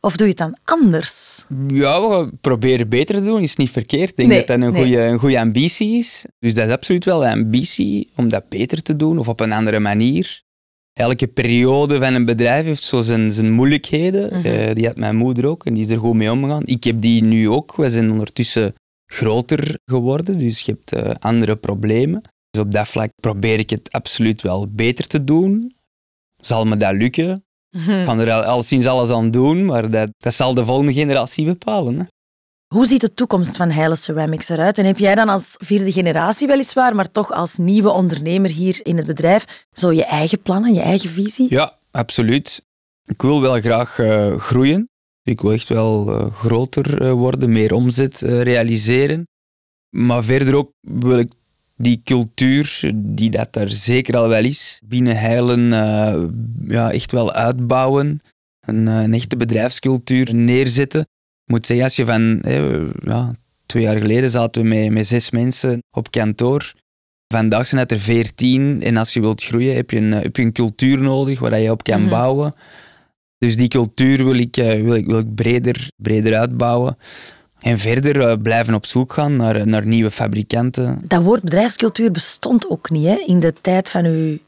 Of 0.04 0.16
doe 0.16 0.26
je 0.26 0.34
het 0.38 0.38
dan 0.38 0.56
anders? 0.64 1.44
Ja, 1.68 2.08
we 2.08 2.30
proberen 2.40 2.88
beter 2.88 3.14
te 3.14 3.24
doen 3.24 3.42
is 3.42 3.56
niet 3.56 3.70
verkeerd. 3.70 4.10
Ik 4.10 4.16
denk 4.16 4.30
dat 4.30 4.46
dat 4.46 4.60
een, 4.60 4.72
nee. 4.72 4.82
goede, 4.82 5.00
een 5.00 5.18
goede 5.18 5.40
ambitie 5.40 5.98
is. 5.98 6.24
Dus 6.38 6.54
dat 6.54 6.66
is 6.66 6.72
absoluut 6.72 7.04
wel 7.04 7.24
een 7.26 7.32
ambitie 7.32 8.10
om 8.16 8.28
dat 8.28 8.48
beter 8.48 8.82
te 8.82 8.96
doen 8.96 9.18
of 9.18 9.28
op 9.28 9.40
een 9.40 9.52
andere 9.52 9.80
manier. 9.80 10.42
Elke 10.92 11.26
periode 11.26 11.98
van 11.98 12.14
een 12.14 12.24
bedrijf 12.24 12.64
heeft 12.64 12.82
zo 12.82 13.00
zijn, 13.00 13.32
zijn 13.32 13.52
moeilijkheden. 13.52 14.34
Mm 14.34 14.42
-hmm. 14.42 14.52
uh, 14.52 14.74
die 14.74 14.86
had 14.86 14.96
mijn 14.96 15.16
moeder 15.16 15.46
ook 15.46 15.66
en 15.66 15.74
die 15.74 15.84
is 15.84 15.90
er 15.90 15.98
goed 15.98 16.14
mee 16.14 16.30
omgegaan. 16.30 16.66
Ik 16.66 16.84
heb 16.84 17.00
die 17.00 17.22
nu 17.22 17.48
ook. 17.48 17.76
We 17.76 17.88
zijn 17.88 18.10
ondertussen 18.10 18.74
groter 19.06 19.78
geworden, 19.84 20.38
dus 20.38 20.60
je 20.60 20.72
hebt 20.72 21.06
uh, 21.06 21.14
andere 21.18 21.56
problemen. 21.56 22.22
Dus 22.50 22.62
op 22.62 22.70
dat 22.70 22.88
vlak 22.88 23.10
probeer 23.20 23.58
ik 23.58 23.70
het 23.70 23.92
absoluut 23.92 24.42
wel 24.42 24.68
beter 24.70 25.06
te 25.06 25.24
doen. 25.24 25.74
Zal 26.40 26.64
me 26.64 26.76
dat 26.76 26.94
lukken? 26.94 27.43
Ik 27.74 28.04
kan 28.04 28.18
er 28.18 28.32
al, 28.32 28.42
al 28.42 28.62
sinds 28.62 28.86
alles 28.86 29.10
aan 29.10 29.30
doen, 29.30 29.64
maar 29.64 29.90
dat, 29.90 30.10
dat 30.18 30.34
zal 30.34 30.54
de 30.54 30.64
volgende 30.64 30.92
generatie 30.92 31.44
bepalen. 31.44 31.98
Hè. 31.98 32.04
Hoe 32.74 32.86
ziet 32.86 33.00
de 33.00 33.14
toekomst 33.14 33.56
van 33.56 33.70
Heile 33.70 33.96
Ceramics 33.96 34.48
eruit? 34.48 34.78
En 34.78 34.84
heb 34.84 34.98
jij 34.98 35.14
dan 35.14 35.28
als 35.28 35.54
vierde 35.58 35.92
generatie 35.92 36.46
weliswaar, 36.46 36.94
maar 36.94 37.10
toch 37.10 37.32
als 37.32 37.56
nieuwe 37.56 37.90
ondernemer 37.90 38.50
hier 38.50 38.80
in 38.82 38.96
het 38.96 39.06
bedrijf, 39.06 39.66
zo 39.72 39.92
je 39.92 40.04
eigen 40.04 40.42
plannen, 40.42 40.74
je 40.74 40.80
eigen 40.80 41.10
visie? 41.10 41.46
Ja, 41.50 41.78
absoluut. 41.90 42.62
Ik 43.04 43.22
wil 43.22 43.40
wel 43.40 43.60
graag 43.60 43.98
uh, 43.98 44.36
groeien. 44.36 44.88
Ik 45.22 45.40
wil 45.40 45.52
echt 45.52 45.68
wel 45.68 46.08
uh, 46.08 46.32
groter 46.32 47.02
uh, 47.02 47.12
worden, 47.12 47.52
meer 47.52 47.74
omzet 47.74 48.20
uh, 48.20 48.40
realiseren. 48.40 49.26
Maar 49.90 50.24
verder 50.24 50.54
ook 50.54 50.70
wil 50.80 51.18
ik 51.18 51.32
die 51.76 52.00
cultuur, 52.04 52.92
die 52.94 53.30
dat 53.30 53.56
er 53.56 53.70
zeker 53.70 54.16
al 54.16 54.28
wel 54.28 54.44
is, 54.44 54.82
binnen 54.84 55.16
Heilen 55.16 55.70
ja, 56.68 56.92
echt 56.92 57.12
wel 57.12 57.32
uitbouwen. 57.32 58.20
Een, 58.60 58.86
een, 58.86 59.14
echte 59.14 59.36
bedrijfscultuur 59.36 60.34
neerzetten. 60.34 61.00
Ik 61.00 61.52
moet 61.52 61.66
zeggen, 61.66 61.84
als 61.84 61.96
je 61.96 62.04
van 62.04 62.42
ja, 63.04 63.34
twee 63.66 63.82
jaar 63.82 63.96
geleden 63.96 64.30
zaten 64.30 64.62
we 64.62 64.68
met, 64.68 64.90
met 64.90 65.06
zes 65.06 65.30
mensen 65.30 65.82
op 65.90 66.10
kantoor. 66.10 66.72
Vandaag 67.34 67.66
zijn 67.66 67.80
het 67.80 67.90
er 67.90 67.98
veertien. 67.98 68.82
En 68.82 68.96
als 68.96 69.12
je 69.12 69.20
wilt 69.20 69.42
groeien, 69.42 69.74
heb 69.74 69.90
je 69.90 69.96
een, 69.96 70.12
heb 70.12 70.36
je 70.36 70.42
een 70.42 70.52
cultuur 70.52 71.00
nodig 71.00 71.38
waar 71.38 71.60
je 71.60 71.70
op 71.70 71.82
kan 71.82 71.94
mm 71.94 72.00
-hmm. 72.00 72.10
bouwen. 72.10 72.52
Dus 73.38 73.56
die 73.56 73.68
cultuur 73.68 74.24
wil 74.24 74.34
ik, 74.34 74.56
wil 74.56 74.94
ik, 74.94 75.06
wil 75.06 75.18
ik 75.18 75.34
breder, 75.34 75.88
breder 76.02 76.36
uitbouwen. 76.36 76.96
En 77.64 77.78
verder 77.78 78.16
uh, 78.16 78.32
blijven 78.42 78.74
op 78.74 78.86
zoek 78.86 79.12
gaan 79.12 79.36
naar, 79.36 79.66
naar 79.66 79.86
nieuwe 79.86 80.10
fabrikanten. 80.10 81.00
Dat 81.06 81.22
woord 81.22 81.42
bedrijfscultuur 81.42 82.10
bestond 82.10 82.70
ook 82.70 82.90
niet 82.90 83.06
hè, 83.06 83.22
in 83.26 83.40
de 83.40 83.52
tijd 83.60 83.90
van 83.90 84.04
uw 84.04 84.38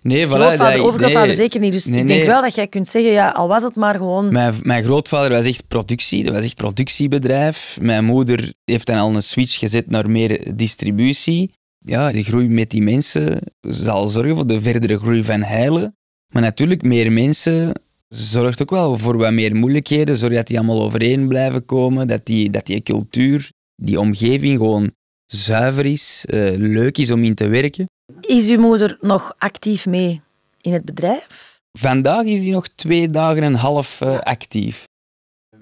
Nee, 0.00 0.26
voilà, 0.26 0.30
grootvader, 0.30 0.82
overgrootvader 0.82 1.26
nee, 1.26 1.36
zeker 1.36 1.60
niet. 1.60 1.72
Dus 1.72 1.84
nee, 1.84 2.00
ik 2.00 2.06
denk 2.06 2.18
nee. 2.18 2.28
wel 2.28 2.42
dat 2.42 2.54
jij 2.54 2.66
kunt 2.66 2.88
zeggen, 2.88 3.12
ja, 3.12 3.30
al 3.30 3.48
was 3.48 3.62
het 3.62 3.74
maar 3.74 3.94
gewoon... 3.94 4.32
Mijn, 4.32 4.54
mijn 4.62 4.82
grootvader 4.82 5.30
was 5.30 5.46
echt 5.46 5.68
productie, 5.68 6.24
dat 6.24 6.34
was 6.34 6.44
echt 6.44 6.56
productiebedrijf. 6.56 7.78
Mijn 7.80 8.04
moeder 8.04 8.52
heeft 8.64 8.86
dan 8.86 8.98
al 8.98 9.14
een 9.14 9.22
switch 9.22 9.58
gezet 9.58 9.90
naar 9.90 10.10
meer 10.10 10.56
distributie. 10.56 11.50
Ja, 11.78 12.10
de 12.10 12.22
groei 12.22 12.48
met 12.48 12.70
die 12.70 12.82
mensen 12.82 13.38
zal 13.60 14.06
zorgen 14.06 14.34
voor 14.34 14.46
de 14.46 14.60
verdere 14.60 14.98
groei 14.98 15.24
van 15.24 15.42
Heilen. 15.42 15.96
Maar 16.32 16.42
natuurlijk, 16.42 16.82
meer 16.82 17.12
mensen 17.12 17.72
zorgt 18.14 18.62
ook 18.62 18.70
wel 18.70 18.98
voor 18.98 19.16
wat 19.16 19.32
meer 19.32 19.56
moeilijkheden. 19.56 20.16
Zorg 20.16 20.34
dat 20.34 20.46
die 20.46 20.58
allemaal 20.58 20.82
overeen 20.82 21.28
blijven 21.28 21.64
komen. 21.64 22.08
Dat 22.08 22.26
die, 22.26 22.50
dat 22.50 22.66
die 22.66 22.82
cultuur, 22.82 23.50
die 23.76 24.00
omgeving 24.00 24.56
gewoon 24.56 24.92
zuiver 25.26 25.86
is, 25.86 26.26
uh, 26.28 26.50
leuk 26.56 26.98
is 26.98 27.10
om 27.10 27.24
in 27.24 27.34
te 27.34 27.46
werken. 27.46 27.86
Is 28.20 28.48
uw 28.48 28.60
moeder 28.60 28.98
nog 29.00 29.34
actief 29.38 29.86
mee 29.86 30.20
in 30.60 30.72
het 30.72 30.84
bedrijf? 30.84 31.60
Vandaag 31.78 32.24
is 32.24 32.40
die 32.40 32.52
nog 32.52 32.68
twee 32.68 33.08
dagen 33.08 33.42
en 33.42 33.52
een 33.52 33.58
half 33.58 34.00
uh, 34.00 34.18
actief. 34.18 34.84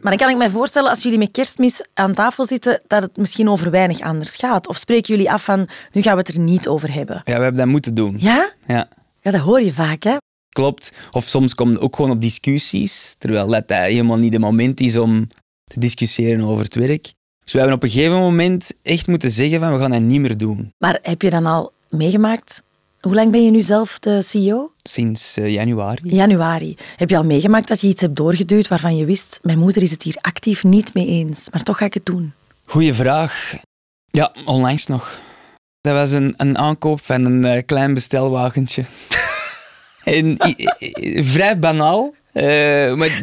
Maar 0.01 0.17
dan 0.17 0.21
kan 0.21 0.31
ik 0.31 0.37
mij 0.37 0.51
voorstellen, 0.51 0.91
als 0.91 1.03
jullie 1.03 1.19
met 1.19 1.31
kerstmis 1.31 1.85
aan 1.95 2.15
tafel 2.15 2.47
zitten, 2.47 2.81
dat 2.87 3.03
het 3.03 3.17
misschien 3.17 3.49
over 3.49 3.71
weinig 3.71 4.01
anders 4.01 4.37
gaat. 4.37 4.69
Of 4.69 4.77
spreken 4.77 5.15
jullie 5.15 5.31
af 5.31 5.45
van, 5.45 5.69
nu 5.93 6.03
gaan 6.03 6.13
we 6.13 6.19
het 6.19 6.29
er 6.29 6.39
niet 6.39 6.69
over 6.69 6.93
hebben? 6.93 7.17
Ja, 7.25 7.37
we 7.37 7.43
hebben 7.43 7.61
dat 7.61 7.67
moeten 7.67 7.95
doen. 7.95 8.17
Ja? 8.19 8.53
Ja. 8.67 8.89
Ja, 9.21 9.31
dat 9.31 9.41
hoor 9.41 9.63
je 9.63 9.73
vaak, 9.73 10.03
hè? 10.03 10.17
Klopt. 10.53 10.93
Of 11.11 11.25
soms 11.25 11.55
komt 11.55 11.73
het 11.73 11.81
ook 11.81 11.97
gewoon 11.97 12.11
op 12.11 12.21
discussies, 12.21 13.15
terwijl 13.19 13.47
dat 13.47 13.65
helemaal 13.67 14.19
niet 14.19 14.33
het 14.33 14.43
moment 14.43 14.81
is 14.81 14.97
om 14.97 15.29
te 15.65 15.81
discussiëren 15.81 16.45
over 16.45 16.65
het 16.65 16.75
werk. 16.75 17.13
Dus 17.45 17.53
we 17.53 17.59
hebben 17.59 17.77
op 17.77 17.83
een 17.83 17.91
gegeven 17.91 18.19
moment 18.19 18.73
echt 18.83 19.07
moeten 19.07 19.31
zeggen 19.31 19.61
van 19.61 19.73
we 19.73 19.79
gaan 19.79 19.91
dat 19.91 20.01
niet 20.01 20.21
meer 20.21 20.37
doen. 20.37 20.73
Maar 20.79 20.99
heb 21.03 21.23
je 21.23 21.31
dan 21.31 21.47
al 21.47 21.73
meegemaakt? 21.89 22.63
Hoe 23.01 23.15
lang 23.15 23.31
ben 23.31 23.45
je 23.45 23.51
nu 23.51 23.61
zelf 23.63 23.99
de 23.99 24.23
CEO? 24.23 24.73
Sinds 24.83 25.39
uh, 25.39 25.49
januari. 25.49 26.01
Januari. 26.05 26.77
Heb 26.97 27.11
je 27.11 27.17
al 27.17 27.25
meegemaakt 27.25 27.69
dat 27.69 27.81
je 27.81 27.87
iets 27.87 28.01
hebt 28.01 28.17
doorgeduwd 28.17 28.69
waarvan 28.69 28.97
je 28.97 29.05
wist, 29.05 29.39
mijn 29.43 29.59
moeder 29.59 29.83
is 29.83 29.91
het 29.91 30.03
hier 30.03 30.17
actief 30.21 30.65
niet 30.65 30.95
mee 30.95 31.07
eens, 31.07 31.51
maar 31.51 31.63
toch 31.63 31.79
ga 31.79 31.85
ik 31.85 31.95
het 31.95 32.07
doen? 32.07 32.33
Goeie 32.65 32.95
vraag. 32.95 33.55
Ja, 34.11 34.33
onlangs 34.45 34.87
nog. 34.87 35.19
Dat 35.81 35.95
was 35.95 36.11
een, 36.11 36.35
een 36.37 36.59
aankoop 36.59 37.01
van 37.01 37.25
een 37.25 37.57
uh, 37.57 37.63
klein 37.67 37.95
bestelwagentje. 37.95 38.85
En, 40.05 40.37
vrij 41.25 41.59
banaal. 41.59 42.15
Uh, 42.35 42.43
maar, 42.95 43.23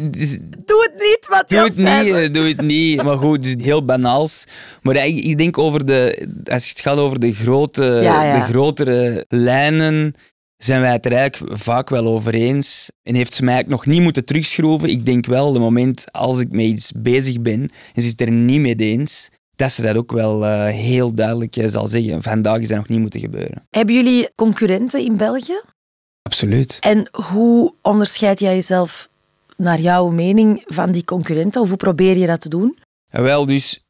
doe 0.64 0.88
het 0.90 0.94
niet, 0.94 1.26
wat 1.28 1.48
Doe 1.48 1.60
het 1.60 1.76
niet, 1.76 2.34
doe 2.34 2.46
het 2.46 2.60
niet. 2.60 3.02
Maar 3.02 3.16
goed, 3.16 3.42
dus 3.42 3.64
heel 3.64 3.84
banaals. 3.84 4.44
Maar 4.82 5.06
ik, 5.06 5.16
ik 5.16 5.38
denk 5.38 5.58
over 5.58 5.86
de, 5.86 6.28
als 6.44 6.68
het 6.68 6.80
gaat 6.80 6.96
over 6.96 7.20
de, 7.20 7.32
grote, 7.32 7.84
ja, 7.84 8.24
ja. 8.24 8.32
de 8.32 8.52
grotere 8.52 9.24
lijnen, 9.28 10.14
zijn 10.56 10.80
wij 10.80 10.92
het 10.92 11.06
er 11.06 11.12
eigenlijk 11.12 11.58
vaak 11.58 11.88
wel 11.88 12.06
over 12.06 12.34
eens. 12.34 12.90
En 13.02 13.14
heeft 13.14 13.34
ze 13.34 13.44
mij 13.44 13.54
eigenlijk 13.54 13.84
nog 13.84 13.94
niet 13.94 14.04
moeten 14.04 14.24
terugschroeven. 14.24 14.88
Ik 14.88 15.06
denk 15.06 15.26
wel, 15.26 15.52
de 15.52 15.58
moment 15.58 16.12
als 16.12 16.40
ik 16.40 16.50
met 16.50 16.64
iets 16.64 16.92
bezig 16.96 17.40
ben 17.40 17.60
en 17.60 17.70
ze 17.94 18.00
is 18.02 18.08
het 18.08 18.20
er 18.20 18.30
niet 18.30 18.60
mee 18.60 18.76
eens, 18.76 19.28
dat 19.56 19.72
ze 19.72 19.82
dat 19.82 19.96
ook 19.96 20.12
wel 20.12 20.44
uh, 20.44 20.66
heel 20.66 21.14
duidelijk 21.14 21.56
zal 21.66 21.86
zeggen. 21.86 22.22
Vandaag 22.22 22.60
is 22.60 22.68
dat 22.68 22.76
nog 22.76 22.88
niet 22.88 22.98
moeten 22.98 23.20
gebeuren. 23.20 23.62
Hebben 23.70 23.94
jullie 23.94 24.28
concurrenten 24.34 25.00
in 25.00 25.16
België? 25.16 25.60
Absoluut. 26.22 26.76
En 26.80 27.08
hoe 27.10 27.74
onderscheid 27.82 28.40
jij 28.40 28.54
jezelf 28.54 29.08
naar 29.56 29.80
jouw 29.80 30.08
mening 30.08 30.62
van 30.66 30.92
die 30.92 31.04
concurrenten? 31.04 31.60
Of 31.60 31.68
hoe 31.68 31.76
probeer 31.76 32.16
je 32.16 32.26
dat 32.26 32.40
te 32.40 32.48
doen? 32.48 32.78
Ja, 33.12 33.22
wel, 33.22 33.46
dus 33.46 33.80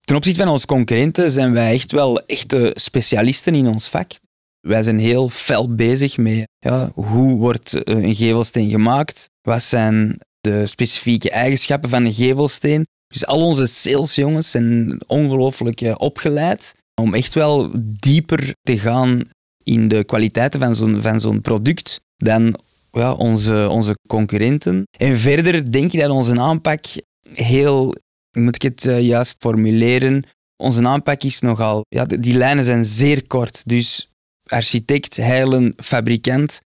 ten 0.00 0.16
opzichte 0.16 0.42
van 0.42 0.52
onze 0.52 0.66
concurrenten 0.66 1.30
zijn 1.30 1.52
wij 1.52 1.72
echt 1.72 1.92
wel 1.92 2.20
echte 2.20 2.70
specialisten 2.74 3.54
in 3.54 3.68
ons 3.68 3.88
vak. 3.88 4.12
Wij 4.60 4.82
zijn 4.82 4.98
heel 4.98 5.28
fel 5.28 5.74
bezig 5.74 6.16
met 6.16 6.48
ja, 6.58 6.90
hoe 6.94 7.36
wordt 7.36 7.88
een 7.88 8.14
gevelsteen 8.14 8.70
gemaakt? 8.70 9.30
Wat 9.42 9.62
zijn 9.62 10.18
de 10.40 10.66
specifieke 10.66 11.30
eigenschappen 11.30 11.90
van 11.90 12.04
een 12.04 12.12
gevelsteen? 12.12 12.86
Dus 13.08 13.26
al 13.26 13.44
onze 13.44 13.66
salesjongens 13.66 14.50
zijn 14.50 15.00
ongelooflijk 15.06 15.94
opgeleid 15.96 16.74
om 17.00 17.14
echt 17.14 17.34
wel 17.34 17.70
dieper 17.78 18.54
te 18.62 18.78
gaan 18.78 19.28
in 19.68 19.88
de 19.88 20.04
kwaliteiten 20.04 20.60
van 20.60 20.74
zo'n, 20.74 21.00
van 21.00 21.20
zo'n 21.20 21.40
product 21.40 22.00
dan 22.16 22.58
ja, 22.92 23.12
onze, 23.12 23.68
onze 23.70 23.98
concurrenten. 24.08 24.86
En 24.98 25.18
verder 25.18 25.72
denk 25.72 25.92
ik 25.92 26.00
dat 26.00 26.10
onze 26.10 26.40
aanpak 26.40 26.84
heel, 27.32 27.94
moet 28.38 28.54
ik 28.54 28.62
het 28.62 28.86
eh, 28.86 29.00
juist 29.00 29.36
formuleren, 29.38 30.24
onze 30.56 30.86
aanpak 30.86 31.22
is 31.22 31.40
nogal, 31.40 31.84
ja, 31.88 32.04
die 32.04 32.36
lijnen 32.36 32.64
zijn 32.64 32.84
zeer 32.84 33.26
kort. 33.26 33.62
Dus 33.68 34.10
architect, 34.46 35.16
heilen, 35.16 35.72
fabrikant, 35.76 36.60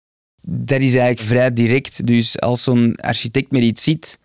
dat 0.49 0.81
is 0.81 0.95
eigenlijk 0.95 1.21
vrij 1.21 1.53
direct. 1.53 2.07
Dus 2.07 2.41
als 2.41 2.63
zo'n 2.63 2.97
architect 2.97 3.51
met 3.51 3.63
iets 3.63 3.83
ziet, 3.83 4.19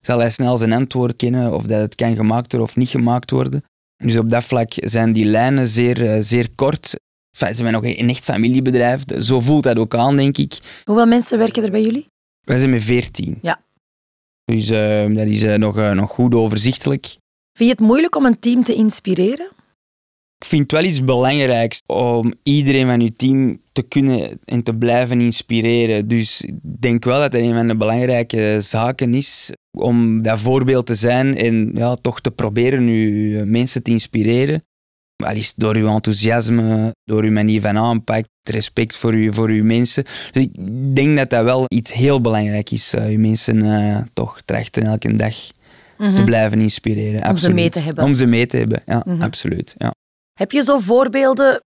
zal 0.00 0.18
hij 0.18 0.30
snel 0.30 0.56
zijn 0.56 0.72
antwoord 0.72 1.16
kennen 1.16 1.54
of 1.54 1.62
dat 1.62 1.80
het 1.80 1.94
kan 1.94 2.14
gemaakt 2.14 2.52
worden 2.52 2.68
of 2.68 2.76
niet 2.76 2.88
gemaakt 2.88 3.30
worden. 3.30 3.64
Dus 3.96 4.16
op 4.16 4.30
dat 4.30 4.44
vlak 4.44 4.72
zijn 4.74 5.12
die 5.12 5.24
lijnen 5.24 5.66
zeer, 5.66 6.10
eh, 6.10 6.16
zeer 6.20 6.50
kort. 6.54 6.94
Enfin, 7.38 7.54
ze 7.54 7.62
zijn 7.62 7.72
nog 7.72 7.84
een 7.84 8.08
echt 8.08 8.24
familiebedrijf. 8.24 9.02
Zo 9.18 9.40
voelt 9.40 9.62
dat 9.62 9.78
ook 9.78 9.94
aan, 9.94 10.16
denk 10.16 10.38
ik. 10.38 10.58
Hoeveel 10.84 11.06
mensen 11.06 11.38
werken 11.38 11.64
er 11.64 11.70
bij 11.70 11.82
jullie? 11.82 12.06
Wij 12.40 12.58
zijn 12.58 12.70
met 12.70 12.84
veertien. 12.84 13.38
Ja. 13.42 13.60
Dus 14.44 14.70
uh, 14.70 15.14
dat 15.14 15.26
is 15.26 15.44
uh, 15.44 15.54
nog, 15.54 15.78
uh, 15.78 15.92
nog 15.92 16.10
goed 16.10 16.34
overzichtelijk. 16.34 17.06
Vind 17.52 17.70
je 17.70 17.76
het 17.76 17.80
moeilijk 17.80 18.16
om 18.16 18.24
een 18.24 18.38
team 18.38 18.64
te 18.64 18.74
inspireren? 18.74 19.48
Ik 20.38 20.46
vind 20.46 20.62
het 20.62 20.72
wel 20.72 20.84
iets 20.84 21.04
belangrijks 21.04 21.82
om 21.86 22.34
iedereen 22.42 22.86
van 22.86 23.00
je 23.00 23.12
team 23.12 23.60
te 23.72 23.82
kunnen 23.82 24.38
en 24.44 24.62
te 24.62 24.74
blijven 24.74 25.20
inspireren. 25.20 26.08
Dus 26.08 26.40
ik 26.40 26.54
denk 26.62 27.04
wel 27.04 27.20
dat 27.20 27.32
dat 27.32 27.40
een 27.40 27.54
van 27.54 27.68
de 27.68 27.76
belangrijke 27.76 28.56
zaken 28.60 29.14
is 29.14 29.52
om 29.78 30.22
dat 30.22 30.40
voorbeeld 30.40 30.86
te 30.86 30.94
zijn 30.94 31.36
en 31.36 31.70
ja, 31.74 31.94
toch 31.94 32.20
te 32.20 32.30
proberen 32.30 32.86
je 32.86 33.44
mensen 33.44 33.82
te 33.82 33.90
inspireren. 33.90 34.62
Al 35.24 35.34
is 35.34 35.54
door 35.54 35.74
uw 35.76 35.88
enthousiasme, 35.88 36.94
door 37.04 37.22
uw 37.22 37.32
manier 37.32 37.60
van 37.60 37.78
aanpak, 37.78 38.24
het 38.42 38.54
respect 38.54 38.96
voor 38.96 39.12
uw, 39.12 39.32
voor 39.32 39.48
uw 39.48 39.64
mensen. 39.64 40.04
Dus 40.30 40.42
ik 40.42 40.54
denk 40.94 41.16
dat 41.16 41.30
dat 41.30 41.44
wel 41.44 41.64
iets 41.68 41.92
heel 41.92 42.20
belangrijk 42.20 42.70
is, 42.70 42.94
uh, 42.94 43.04
uw 43.04 43.18
mensen 43.18 43.56
uh, 43.64 43.98
toch 44.12 44.40
trachten 44.44 44.82
elke 44.82 45.14
dag 45.14 45.34
mm 45.98 46.06
-hmm. 46.06 46.14
te 46.14 46.24
blijven 46.24 46.60
inspireren. 46.60 47.22
Om 47.22 47.28
absoluut. 47.28 47.40
ze 47.40 47.52
mee 47.52 47.70
te 47.70 47.80
hebben. 47.80 48.04
Om 48.04 48.14
ze 48.14 48.26
mee 48.26 48.46
te 48.46 48.56
hebben, 48.56 48.82
ja, 48.86 49.02
mm 49.04 49.12
-hmm. 49.12 49.22
absoluut. 49.22 49.74
Ja. 49.78 49.94
Heb 50.32 50.52
je 50.52 50.62
zo 50.62 50.78
voorbeelden, 50.78 51.62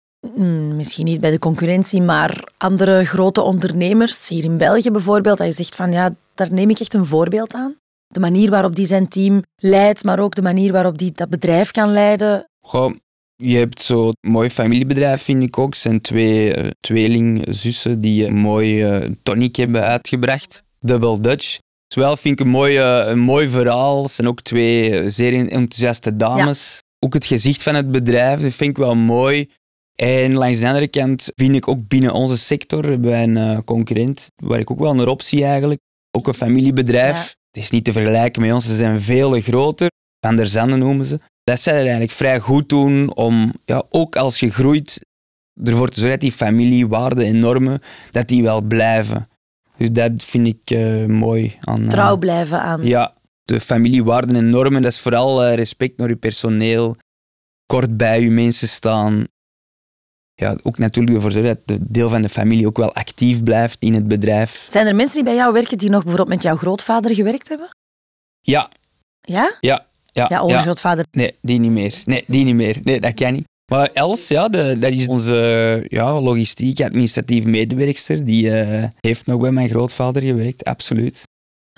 misschien 0.74 1.04
niet 1.04 1.20
bij 1.20 1.30
de 1.30 1.38
concurrentie, 1.38 2.02
maar 2.02 2.52
andere 2.58 3.04
grote 3.04 3.42
ondernemers, 3.42 4.28
hier 4.28 4.44
in 4.44 4.56
België 4.56 4.90
bijvoorbeeld, 4.90 5.38
dat 5.38 5.46
je 5.46 5.52
zegt 5.52 5.76
van 5.76 5.92
ja, 5.92 6.14
daar 6.34 6.52
neem 6.52 6.70
ik 6.70 6.80
echt 6.80 6.94
een 6.94 7.06
voorbeeld 7.06 7.54
aan? 7.54 7.76
De 8.06 8.20
manier 8.20 8.50
waarop 8.50 8.76
die 8.76 8.86
zijn 8.86 9.08
team 9.08 9.42
leidt, 9.56 10.04
maar 10.04 10.18
ook 10.18 10.34
de 10.34 10.42
manier 10.42 10.72
waarop 10.72 10.98
die 10.98 11.12
dat 11.12 11.28
bedrijf 11.28 11.70
kan 11.70 11.92
leiden. 11.92 12.44
Goh, 12.60 12.94
je 13.40 13.56
hebt 13.56 13.80
zo'n 13.80 14.14
mooi 14.20 14.50
familiebedrijf, 14.50 15.22
vind 15.22 15.42
ik 15.42 15.58
ook. 15.58 15.70
Het 15.70 15.78
zijn 15.78 16.00
twee 16.00 16.56
uh, 16.56 16.70
tweelingzussen 16.80 18.00
die 18.00 18.26
een 18.26 18.36
mooi 18.36 18.84
uh, 18.84 19.10
tonic 19.22 19.56
hebben 19.56 19.82
uitgebracht. 19.82 20.62
Double 20.78 21.20
Dutch. 21.20 21.58
Zowel 21.86 22.16
vind 22.16 22.40
ik 22.40 22.46
een 22.46 22.52
mooi, 22.52 22.78
uh, 22.78 23.08
een 23.08 23.18
mooi 23.18 23.48
verhaal. 23.48 24.02
Het 24.02 24.10
zijn 24.10 24.28
ook 24.28 24.42
twee 24.42 25.10
zeer 25.10 25.34
enthousiaste 25.34 26.16
dames. 26.16 26.72
Ja. 26.72 27.06
Ook 27.06 27.14
het 27.14 27.26
gezicht 27.26 27.62
van 27.62 27.74
het 27.74 27.90
bedrijf, 27.90 28.40
dat 28.40 28.52
vind 28.52 28.70
ik 28.70 28.76
wel 28.76 28.94
mooi. 28.94 29.48
En 29.94 30.32
langs 30.32 30.58
de 30.58 30.66
andere 30.66 30.88
kant 30.88 31.32
vind 31.34 31.54
ik 31.54 31.68
ook 31.68 31.88
binnen 31.88 32.12
onze 32.12 32.38
sector, 32.38 32.84
hebben 32.84 33.10
wij 33.10 33.22
een 33.22 33.64
concurrent, 33.64 34.26
waar 34.36 34.58
ik 34.58 34.70
ook 34.70 34.78
wel 34.78 34.94
naar 34.94 35.08
optie 35.08 35.44
eigenlijk. 35.44 35.80
Ook 36.10 36.26
een 36.26 36.34
familiebedrijf. 36.34 37.16
Ja. 37.16 37.34
Het 37.50 37.62
is 37.62 37.70
niet 37.70 37.84
te 37.84 37.92
vergelijken 37.92 38.42
met 38.42 38.52
ons, 38.52 38.66
ze 38.66 38.74
zijn 38.74 39.00
veel 39.00 39.40
groter. 39.40 39.88
Van 40.26 40.36
der 40.36 40.46
Zanden 40.46 40.78
noemen 40.78 41.06
ze. 41.06 41.18
Dat 41.44 41.60
zij 41.60 41.72
er 41.72 41.80
eigenlijk 41.80 42.12
vrij 42.12 42.40
goed 42.40 42.68
doen 42.68 43.14
om, 43.14 43.52
ja, 43.64 43.82
ook 43.90 44.16
als 44.16 44.40
je 44.40 44.50
groeit, 44.50 45.06
ervoor 45.64 45.88
te 45.88 46.00
zorgen 46.00 46.18
dat 46.18 46.28
die 46.28 46.38
familiewaarden 46.38 47.26
en 47.26 47.38
normen, 47.38 47.80
dat 48.10 48.28
die 48.28 48.42
wel 48.42 48.60
blijven. 48.60 49.28
Dus 49.76 49.90
dat 49.90 50.24
vind 50.24 50.46
ik 50.46 50.70
uh, 50.70 51.06
mooi. 51.06 51.56
Aan, 51.60 51.82
uh, 51.82 51.88
Trouw 51.88 52.16
blijven 52.16 52.60
aan. 52.60 52.82
Ja, 52.82 53.14
de 53.44 53.60
familiewaarden 53.60 54.36
en 54.36 54.50
normen, 54.50 54.82
dat 54.82 54.92
is 54.92 55.00
vooral 55.00 55.44
uh, 55.46 55.54
respect 55.54 55.98
naar 55.98 56.08
je 56.08 56.16
personeel, 56.16 56.96
kort 57.66 57.96
bij 57.96 58.20
je 58.20 58.30
mensen 58.30 58.68
staan. 58.68 59.24
Ja, 60.34 60.58
ook 60.62 60.78
natuurlijk 60.78 61.16
ervoor 61.16 61.32
zorgen 61.32 61.54
dat 61.54 61.66
de 61.66 61.92
deel 61.92 62.08
van 62.08 62.22
de 62.22 62.28
familie 62.28 62.66
ook 62.66 62.76
wel 62.76 62.92
actief 62.92 63.42
blijft 63.42 63.76
in 63.78 63.94
het 63.94 64.08
bedrijf. 64.08 64.66
Zijn 64.70 64.86
er 64.86 64.94
mensen 64.94 65.14
die 65.14 65.24
bij 65.24 65.34
jou 65.34 65.52
werken 65.52 65.78
die 65.78 65.90
nog 65.90 66.02
bijvoorbeeld 66.02 66.36
met 66.36 66.42
jouw 66.42 66.56
grootvader 66.56 67.14
gewerkt 67.14 67.48
hebben? 67.48 67.68
Ja. 68.40 68.70
Ja? 69.20 69.56
Ja, 69.60 69.84
ja, 70.12 70.26
ja, 70.28 70.40
overgrootvader. 70.40 71.04
Ja. 71.10 71.20
Nee, 71.20 71.34
die 71.42 71.58
niet 71.58 71.70
meer. 71.70 71.94
Nee, 72.04 72.24
die 72.26 72.44
niet 72.44 72.54
meer. 72.54 72.76
Nee, 72.82 73.00
dat 73.00 73.14
kan 73.14 73.32
niet. 73.32 73.48
Maar 73.70 73.90
Els, 73.92 74.28
ja, 74.28 74.48
de, 74.48 74.78
dat 74.78 74.92
is 74.92 75.06
onze 75.06 75.84
ja, 75.88 76.20
logistiek, 76.20 76.80
administratieve 76.80 77.48
medewerkster. 77.48 78.24
Die 78.24 78.46
uh, 78.46 78.84
heeft 79.00 79.26
nog 79.26 79.40
bij 79.40 79.50
mijn 79.50 79.68
grootvader 79.68 80.22
gewerkt, 80.22 80.64
absoluut. 80.64 81.22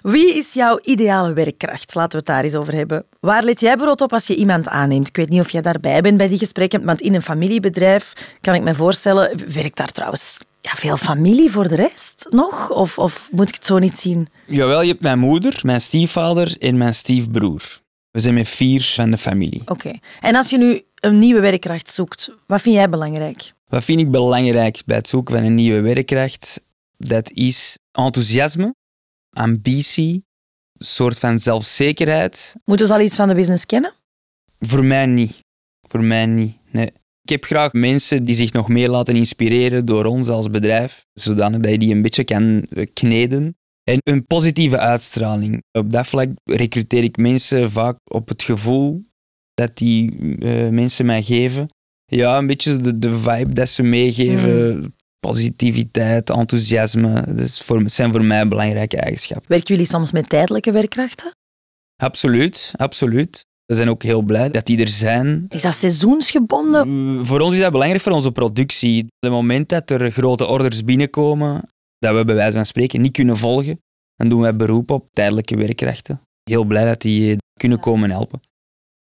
Wie 0.02 0.36
is 0.36 0.52
jouw 0.52 0.78
ideale 0.82 1.32
werkkracht? 1.32 1.94
Laten 1.94 2.10
we 2.10 2.16
het 2.16 2.26
daar 2.26 2.44
eens 2.44 2.54
over 2.54 2.74
hebben. 2.74 3.04
Waar 3.20 3.42
let 3.42 3.60
jij 3.60 3.76
brood 3.76 4.00
op 4.00 4.12
als 4.12 4.26
je 4.26 4.34
iemand 4.34 4.68
aanneemt? 4.68 5.08
Ik 5.08 5.16
weet 5.16 5.28
niet 5.28 5.40
of 5.40 5.50
jij 5.50 5.60
daarbij 5.60 6.00
bent 6.00 6.16
bij 6.16 6.28
die 6.28 6.38
gesprekken, 6.38 6.84
want 6.84 7.00
in 7.00 7.14
een 7.14 7.22
familiebedrijf 7.22 8.12
kan 8.40 8.54
ik 8.54 8.62
me 8.62 8.74
voorstellen, 8.74 9.52
werkt 9.52 9.76
daar 9.76 9.92
trouwens 9.92 10.38
ja, 10.60 10.70
veel 10.74 10.96
familie 10.96 11.50
voor 11.50 11.68
de 11.68 11.74
rest 11.74 12.26
nog? 12.30 12.70
Of, 12.70 12.98
of 12.98 13.28
moet 13.30 13.48
ik 13.48 13.54
het 13.54 13.66
zo 13.66 13.78
niet 13.78 13.98
zien? 13.98 14.28
Jawel, 14.46 14.82
je 14.82 14.88
hebt 14.88 15.02
mijn 15.02 15.18
moeder, 15.18 15.60
mijn 15.62 15.80
stiefvader 15.80 16.56
en 16.58 16.78
mijn 16.78 16.94
stiefbroer. 16.94 17.80
We 18.12 18.20
zijn 18.20 18.34
met 18.34 18.48
vier 18.48 18.82
van 18.82 19.10
de 19.10 19.18
familie. 19.18 19.60
Oké. 19.60 19.72
Okay. 19.72 20.00
En 20.20 20.34
als 20.34 20.50
je 20.50 20.58
nu 20.58 20.82
een 20.94 21.18
nieuwe 21.18 21.40
werkkracht 21.40 21.90
zoekt, 21.90 22.30
wat 22.46 22.60
vind 22.60 22.74
jij 22.74 22.88
belangrijk? 22.88 23.52
Wat 23.68 23.84
vind 23.84 24.00
ik 24.00 24.10
belangrijk 24.10 24.82
bij 24.86 24.96
het 24.96 25.08
zoeken 25.08 25.36
van 25.36 25.44
een 25.44 25.54
nieuwe 25.54 25.80
werkkracht? 25.80 26.64
Dat 26.96 27.30
is 27.30 27.78
enthousiasme, 27.92 28.74
ambitie, 29.30 30.24
een 30.78 30.86
soort 30.86 31.18
van 31.18 31.38
zelfzekerheid. 31.38 32.54
Moeten 32.64 32.86
ze 32.86 32.92
al 32.92 33.00
iets 33.00 33.16
van 33.16 33.28
de 33.28 33.34
business 33.34 33.66
kennen? 33.66 33.92
Voor 34.58 34.84
mij 34.84 35.06
niet. 35.06 35.38
Voor 35.88 36.02
mij 36.02 36.26
niet, 36.26 36.56
nee. 36.70 36.92
Ik 37.22 37.28
heb 37.28 37.44
graag 37.44 37.72
mensen 37.72 38.24
die 38.24 38.34
zich 38.34 38.52
nog 38.52 38.68
meer 38.68 38.88
laten 38.88 39.16
inspireren 39.16 39.84
door 39.84 40.04
ons 40.04 40.28
als 40.28 40.50
bedrijf, 40.50 41.06
zodanig 41.12 41.60
dat 41.60 41.70
je 41.70 41.78
die 41.78 41.94
een 41.94 42.02
beetje 42.02 42.24
kan 42.24 42.66
kneden. 42.92 43.56
En 43.84 43.98
een 44.02 44.26
positieve 44.26 44.78
uitstraling. 44.78 45.62
Op 45.78 45.90
dat 45.90 46.06
vlak 46.06 46.28
recruteer 46.44 47.02
ik 47.02 47.16
mensen 47.16 47.70
vaak 47.70 47.96
op 48.04 48.28
het 48.28 48.42
gevoel 48.42 49.00
dat 49.54 49.76
die 49.76 50.16
uh, 50.18 50.68
mensen 50.68 51.06
mij 51.06 51.22
geven. 51.22 51.68
Ja, 52.04 52.38
een 52.38 52.46
beetje 52.46 52.76
de, 52.76 52.98
de 52.98 53.12
vibe 53.12 53.54
dat 53.54 53.68
ze 53.68 53.82
meegeven. 53.82 54.76
Mm. 54.76 54.94
Positiviteit, 55.20 56.30
enthousiasme. 56.30 57.24
Dat 57.26 57.38
is 57.38 57.60
voor, 57.60 57.82
zijn 57.86 58.12
voor 58.12 58.24
mij 58.24 58.48
belangrijke 58.48 58.96
eigenschappen. 58.96 59.48
Werken 59.48 59.74
jullie 59.74 59.90
soms 59.90 60.12
met 60.12 60.28
tijdelijke 60.28 60.72
werkkrachten? 60.72 61.30
Absoluut, 61.96 62.72
absoluut. 62.76 63.46
We 63.66 63.74
zijn 63.74 63.90
ook 63.90 64.02
heel 64.02 64.22
blij 64.22 64.50
dat 64.50 64.66
die 64.66 64.80
er 64.80 64.88
zijn. 64.88 65.44
Is 65.48 65.62
dat 65.62 65.74
seizoensgebonden? 65.74 67.26
Voor 67.26 67.40
ons 67.40 67.54
is 67.54 67.60
dat 67.60 67.72
belangrijk 67.72 68.02
voor 68.02 68.12
onze 68.12 68.32
productie. 68.32 69.02
Op 69.02 69.10
het 69.20 69.30
moment 69.30 69.68
dat 69.68 69.90
er 69.90 70.10
grote 70.10 70.46
orders 70.46 70.84
binnenkomen, 70.84 71.68
dat 72.02 72.16
we 72.16 72.24
bij 72.24 72.34
wijze 72.34 72.56
van 72.56 72.66
spreken 72.66 73.00
niet 73.00 73.12
kunnen 73.12 73.36
volgen, 73.36 73.80
dan 74.16 74.28
doen 74.28 74.40
wij 74.40 74.56
beroep 74.56 74.90
op 74.90 75.08
tijdelijke 75.12 75.56
werkkrachten. 75.56 76.20
Heel 76.42 76.64
blij 76.64 76.84
dat 76.84 77.00
die 77.00 77.36
kunnen 77.58 77.80
komen 77.80 78.10
helpen. 78.10 78.40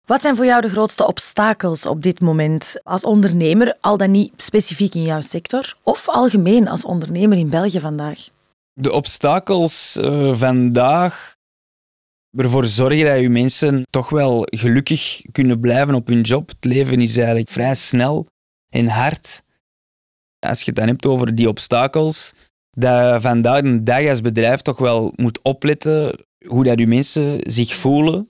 Wat 0.06 0.22
zijn 0.22 0.36
voor 0.36 0.46
jou 0.46 0.62
de 0.62 0.70
grootste 0.70 1.08
obstakels 1.08 1.86
op 1.86 2.04
dit 2.04 2.20
moment 2.20 2.80
als 2.84 3.04
ondernemer, 3.04 3.78
al 3.82 3.98
dan 3.98 4.12
niet 4.12 4.34
specifiek 4.38 4.96
in 4.96 5.02
jouw 5.02 5.22
sector, 5.22 5.78
of 5.84 6.10
algemeen 6.10 6.68
als 6.68 6.86
ondernemer 6.86 7.38
in 7.38 7.50
België 7.50 7.80
vandaag? 7.80 8.30
De 8.74 8.92
obstakels 8.92 9.98
uh, 9.98 10.36
vandaag 10.36 11.36
ervoor 12.38 12.66
zorgen 12.66 13.06
dat 13.06 13.20
je 13.20 13.30
mensen 13.30 13.84
toch 13.90 14.10
wel 14.10 14.42
gelukkig 14.46 15.22
kunnen 15.32 15.60
blijven 15.60 15.96
op 15.96 16.08
hun 16.08 16.22
job. 16.22 16.50
Het 16.50 16.66
leven 16.66 17.02
is 17.02 17.18
eigenlijk 17.18 17.50
vrij 17.50 17.76
snel 17.76 18.28
en 18.70 18.88
hard. 18.88 19.44
Als 20.40 20.60
je 20.60 20.66
het 20.66 20.76
dan 20.76 20.88
hebt 20.88 21.06
over 21.06 21.36
die 21.36 21.48
obstakels, 21.48 22.34
dat 22.80 23.22
vandaag 23.22 23.62
de 23.62 23.84
dag 23.84 24.10
als 24.10 24.22
bedrijf 24.22 24.62
toch 24.62 24.78
wel 24.78 25.14
moet 25.16 25.40
opletten 25.42 26.20
hoe 26.48 26.64
dat 26.64 26.80
je 26.80 26.88
mensen 26.88 27.40
zich 27.42 27.76
voelen. 27.76 28.30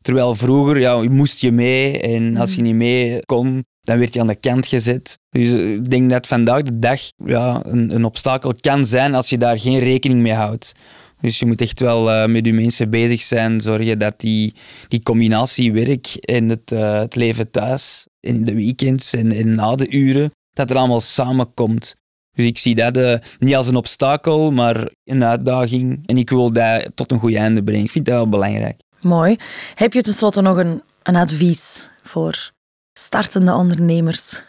Terwijl 0.00 0.34
vroeger 0.34 0.80
ja, 0.80 1.02
moest 1.02 1.40
je 1.40 1.52
mee 1.52 2.00
en 2.00 2.36
als 2.36 2.54
je 2.54 2.62
niet 2.62 2.74
mee 2.74 3.24
kon, 3.24 3.64
dan 3.80 3.98
werd 3.98 4.14
je 4.14 4.20
aan 4.20 4.26
de 4.26 4.34
kant 4.34 4.66
gezet. 4.66 5.18
Dus 5.30 5.52
eh, 5.52 5.72
ik 5.72 5.90
denk 5.90 6.10
dat 6.10 6.26
vandaag 6.26 6.62
de 6.62 6.78
dag 6.78 7.00
ja, 7.24 7.62
een, 7.64 7.94
een 7.94 8.04
obstakel 8.04 8.54
kan 8.60 8.86
zijn 8.86 9.14
als 9.14 9.28
je 9.28 9.38
daar 9.38 9.60
geen 9.60 9.78
rekening 9.78 10.20
mee 10.20 10.32
houdt. 10.32 10.72
Dus 11.20 11.38
je 11.38 11.46
moet 11.46 11.60
echt 11.60 11.80
wel 11.80 12.10
uh, 12.10 12.26
met 12.26 12.46
je 12.46 12.52
mensen 12.52 12.90
bezig 12.90 13.20
zijn, 13.20 13.60
zorgen 13.60 13.98
dat 13.98 14.20
die, 14.20 14.54
die 14.88 15.02
combinatie 15.02 15.72
werk 15.72 16.06
en 16.14 16.48
het, 16.48 16.72
uh, 16.72 16.98
het 16.98 17.14
leven 17.14 17.50
thuis, 17.50 18.06
in 18.20 18.44
de 18.44 18.54
weekends 18.54 19.14
en, 19.14 19.32
en 19.32 19.54
na 19.54 19.74
de 19.74 19.90
uren, 19.90 20.30
dat 20.52 20.70
er 20.70 20.76
allemaal 20.76 21.00
samenkomt. 21.00 21.94
Dus 22.36 22.46
ik 22.46 22.58
zie 22.58 22.74
dat 22.74 22.96
uh, 22.96 23.14
niet 23.38 23.54
als 23.54 23.68
een 23.68 23.76
obstakel, 23.76 24.50
maar 24.50 24.90
een 25.04 25.24
uitdaging. 25.24 26.02
En 26.06 26.16
ik 26.16 26.30
wil 26.30 26.52
dat 26.52 26.90
tot 26.94 27.12
een 27.12 27.18
goed 27.18 27.34
einde 27.34 27.62
brengen. 27.62 27.84
Ik 27.84 27.90
vind 27.90 28.06
dat 28.06 28.14
wel 28.14 28.28
belangrijk. 28.28 28.80
Mooi. 29.00 29.36
Heb 29.74 29.92
je 29.92 30.02
tenslotte 30.02 30.40
nog 30.40 30.56
een, 30.56 30.82
een 31.02 31.16
advies 31.16 31.90
voor 32.02 32.52
startende 32.92 33.54
ondernemers? 33.54 34.44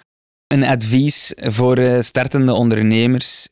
Een 0.48 0.64
advies 0.64 1.34
voor 1.36 1.80
uh, 1.80 2.02
startende 2.02 2.54
ondernemers. 2.54 3.50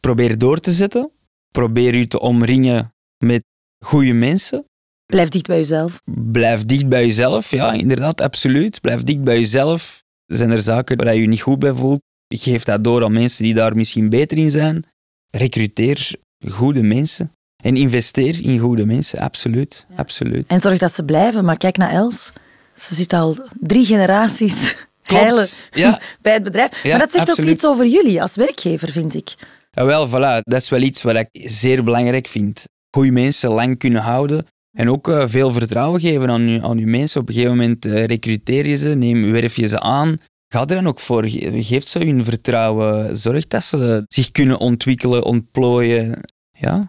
Probeer 0.00 0.38
door 0.38 0.60
te 0.60 0.70
zetten. 0.70 1.10
Probeer 1.50 1.96
je 1.96 2.06
te 2.06 2.20
omringen 2.20 2.94
met 3.24 3.44
goede 3.84 4.12
mensen. 4.12 4.64
Blijf 5.06 5.28
dicht 5.28 5.46
bij 5.46 5.56
jezelf. 5.56 6.00
Blijf 6.32 6.64
dicht 6.64 6.88
bij 6.88 7.06
jezelf, 7.06 7.50
ja, 7.50 7.72
inderdaad, 7.72 8.20
absoluut. 8.20 8.80
Blijf 8.80 9.02
dicht 9.02 9.22
bij 9.22 9.38
jezelf. 9.38 10.02
Zijn 10.26 10.50
er 10.50 10.60
zaken 10.60 10.96
waar 10.96 11.14
je 11.14 11.20
je 11.20 11.26
niet 11.26 11.42
goed 11.42 11.58
bij 11.58 11.72
voelt? 11.72 12.00
Geef 12.28 12.64
dat 12.64 12.84
door 12.84 13.04
aan 13.04 13.12
mensen 13.12 13.44
die 13.44 13.54
daar 13.54 13.76
misschien 13.76 14.08
beter 14.08 14.38
in 14.38 14.50
zijn. 14.50 14.84
Recruteer 15.30 16.14
goede 16.48 16.82
mensen. 16.82 17.30
En 17.62 17.76
investeer 17.76 18.42
in 18.42 18.58
goede 18.58 18.86
mensen, 18.86 19.18
absoluut. 19.18 19.86
absoluut. 19.96 20.46
En 20.46 20.60
zorg 20.60 20.78
dat 20.78 20.94
ze 20.94 21.04
blijven. 21.04 21.44
Maar 21.44 21.56
kijk 21.56 21.76
naar 21.76 21.90
Els. 21.90 22.32
Ze 22.74 22.94
zit 22.94 23.12
al 23.12 23.36
drie 23.60 23.84
generaties 23.84 24.76
heilen 25.02 25.48
ja. 25.70 26.00
bij 26.22 26.32
het 26.32 26.42
bedrijf. 26.42 26.82
Ja, 26.82 26.90
maar 26.90 26.98
dat 26.98 27.10
zegt 27.10 27.28
absoluut. 27.28 27.50
ook 27.50 27.56
iets 27.56 27.66
over 27.66 27.86
jullie 27.86 28.22
als 28.22 28.36
werkgever, 28.36 28.88
vind 28.88 29.14
ik. 29.14 29.34
Ja, 29.70 29.84
wel, 29.84 30.08
voilà. 30.08 30.40
Dat 30.42 30.60
is 30.60 30.68
wel 30.68 30.80
iets 30.80 31.02
wat 31.02 31.14
ik 31.16 31.28
zeer 31.30 31.84
belangrijk 31.84 32.26
vind. 32.26 32.64
Goede 32.96 33.10
mensen 33.10 33.50
lang 33.50 33.78
kunnen 33.78 34.02
houden. 34.02 34.46
En 34.76 34.90
ook 34.90 35.08
eh, 35.08 35.24
veel 35.26 35.52
vertrouwen 35.52 36.00
geven 36.00 36.30
aan 36.30 36.48
je, 36.48 36.62
aan 36.62 36.78
uw 36.78 36.88
mensen. 36.88 37.20
Op 37.20 37.28
een 37.28 37.34
gegeven 37.34 37.56
moment 37.56 37.84
eh, 37.84 38.04
recruteer 38.04 38.66
je 38.66 38.76
ze, 38.76 38.88
neem, 38.88 39.32
werf 39.32 39.56
je 39.56 39.66
ze 39.66 39.80
aan. 39.80 40.18
Ga 40.54 40.60
er 40.60 40.66
dan 40.66 40.86
ook 40.86 41.00
voor. 41.00 41.24
Ge- 41.28 41.62
Geef 41.62 41.86
ze 41.86 41.98
hun 41.98 42.24
vertrouwen. 42.24 43.16
Zorg 43.16 43.46
dat 43.46 43.64
ze 43.64 44.04
zich 44.08 44.30
kunnen 44.30 44.58
ontwikkelen, 44.58 45.24
ontplooien. 45.24 46.20
Ja, 46.52 46.88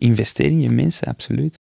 investeer 0.00 0.46
in 0.46 0.60
je 0.60 0.70
mensen, 0.70 1.06
absoluut. 1.06 1.58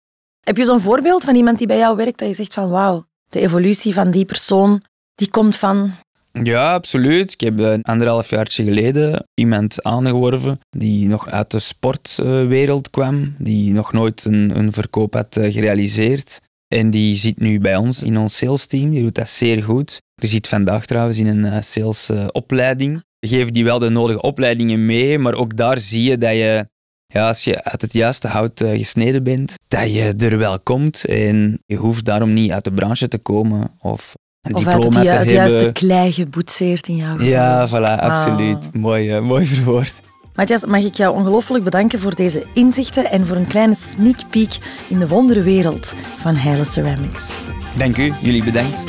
Heb 0.41 0.57
je 0.57 0.65
zo'n 0.65 0.81
voorbeeld 0.81 1.25
van 1.25 1.35
iemand 1.35 1.59
die 1.59 1.67
bij 1.67 1.79
jou 1.79 1.97
werkt 1.97 2.19
dat 2.19 2.29
je 2.29 2.35
zegt 2.35 2.55
van 2.55 2.71
wauw, 2.71 3.05
de 3.29 3.41
evolutie 3.41 3.95
van 3.95 4.11
die 4.11 4.25
persoon, 4.25 4.83
die 5.15 5.31
komt 5.31 5.57
van... 5.57 5.93
Ja, 6.33 6.75
absoluut. 6.75 7.33
Ik 7.33 7.41
heb 7.41 7.59
een 7.59 7.83
anderhalf 7.83 8.31
jaartje 8.31 8.65
geleden 8.65 9.27
iemand 9.35 9.83
aangeworven 9.83 10.61
die 10.71 11.07
nog 11.09 11.29
uit 11.29 11.51
de 11.51 11.59
sportwereld 11.59 12.91
kwam, 12.91 13.35
die 13.39 13.73
nog 13.73 13.93
nooit 13.93 14.25
een, 14.25 14.59
een 14.59 14.73
verkoop 14.73 15.15
had 15.15 15.37
eh, 15.37 15.53
gerealiseerd. 15.53 16.41
En 16.69 16.91
die 16.91 17.17
zit 17.17 17.41
nu 17.41 17.61
bij 17.61 17.77
ons 17.77 18.03
in 18.03 18.19
ons 18.19 18.37
sales 18.37 18.67
team. 18.67 18.91
Die 18.91 19.03
doet 19.03 19.15
dat 19.15 19.29
zeer 19.29 19.63
goed. 19.63 20.01
Die 20.15 20.29
zit 20.29 20.49
vandaag 20.49 20.87
trouwens 20.87 21.19
in 21.19 21.27
een 21.27 21.45
eh, 21.45 21.61
salesopleiding. 21.61 23.03
We 23.19 23.29
geven 23.29 23.53
die 23.53 23.65
wel 23.65 23.79
de 23.79 23.89
nodige 23.89 24.21
opleidingen 24.23 24.87
mee, 24.87 25.19
maar 25.19 25.35
ook 25.35 25.57
daar 25.57 25.81
zie 25.81 26.03
je 26.11 26.19
dat 26.19 26.31
je, 26.33 26.65
ja, 27.07 27.29
als 27.29 27.45
je 27.45 27.65
uit 27.65 27.81
het 27.81 27.93
juiste 27.93 28.29
hout 28.29 28.61
eh, 28.61 28.71
gesneden 28.79 29.23
bent, 29.23 29.55
dat 29.69 29.93
je 29.95 30.15
er 30.19 30.39
wel 30.39 30.61
komt. 30.61 31.05
En 31.05 31.63
je 31.67 31.77
hoeft 31.77 32.05
daarom 32.05 32.33
niet 32.33 32.51
uit 32.51 32.65
de 32.65 32.73
branche 32.73 33.09
te 33.09 33.19
komen 33.19 33.71
of 33.81 34.15
een 34.43 34.55
Of 34.55 34.67
uit 34.67 34.73
het, 34.75 34.83
diploma 34.83 35.03
te 35.03 35.09
het 35.09 35.17
hebben. 35.17 35.35
juiste 35.35 35.71
klei 35.73 36.13
geboetseerd 36.13 36.89
in 36.89 36.97
jouw 36.97 37.13
geval. 37.13 37.27
Ja, 37.29 37.69
voilà, 37.69 38.01
absoluut. 38.03 38.71
Mooi, 38.75 39.11
eh, 39.11 39.21
mooi 39.23 39.47
verwoord. 39.47 40.01
Matthias, 40.39 40.65
mag 40.65 40.85
ik 40.85 40.95
jou 40.95 41.15
ongelooflijk 41.15 41.65
bedanken 41.65 41.99
voor 41.99 42.15
deze 42.15 42.45
inzichten 42.53 43.11
en 43.11 43.27
voor 43.27 43.37
een 43.37 43.47
kleine 43.47 43.75
sneak 43.75 44.17
peek 44.31 44.59
in 44.89 44.99
de 44.99 45.09
wonderwereld 45.09 45.95
van 46.19 46.37
Heile 46.37 46.65
Ceramics. 46.65 47.35
Dank 47.77 47.97
u, 47.97 48.13
jullie 48.23 48.45
bedankt. 48.45 48.85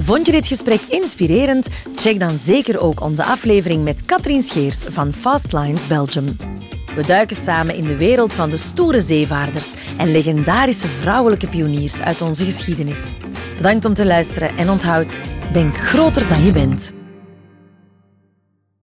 Vond 0.00 0.26
je 0.26 0.32
dit 0.32 0.46
gesprek 0.46 0.80
inspirerend? 0.88 1.68
Check 1.94 2.20
dan 2.20 2.38
zeker 2.38 2.80
ook 2.80 3.00
onze 3.00 3.24
aflevering 3.24 3.84
met 3.84 4.04
Katrien 4.04 4.42
Scheers 4.42 4.84
van 4.88 5.12
Fastlines 5.12 5.86
Belgium. 5.86 6.36
We 6.96 7.06
duiken 7.06 7.36
samen 7.36 7.74
in 7.74 7.84
de 7.84 7.96
wereld 7.96 8.34
van 8.34 8.50
de 8.50 8.56
stoere 8.56 9.00
zeevaarders 9.00 9.72
en 9.96 10.10
legendarische 10.10 10.88
vrouwelijke 10.88 11.46
pioniers 11.46 12.00
uit 12.00 12.22
onze 12.22 12.44
geschiedenis. 12.44 13.12
Bedankt 13.56 13.84
om 13.84 13.94
te 13.94 14.06
luisteren 14.06 14.56
en 14.56 14.70
onthoud, 14.70 15.18
denk 15.52 15.76
groter 15.76 16.28
dan 16.28 16.44
je 16.44 16.52
bent. 16.52 16.95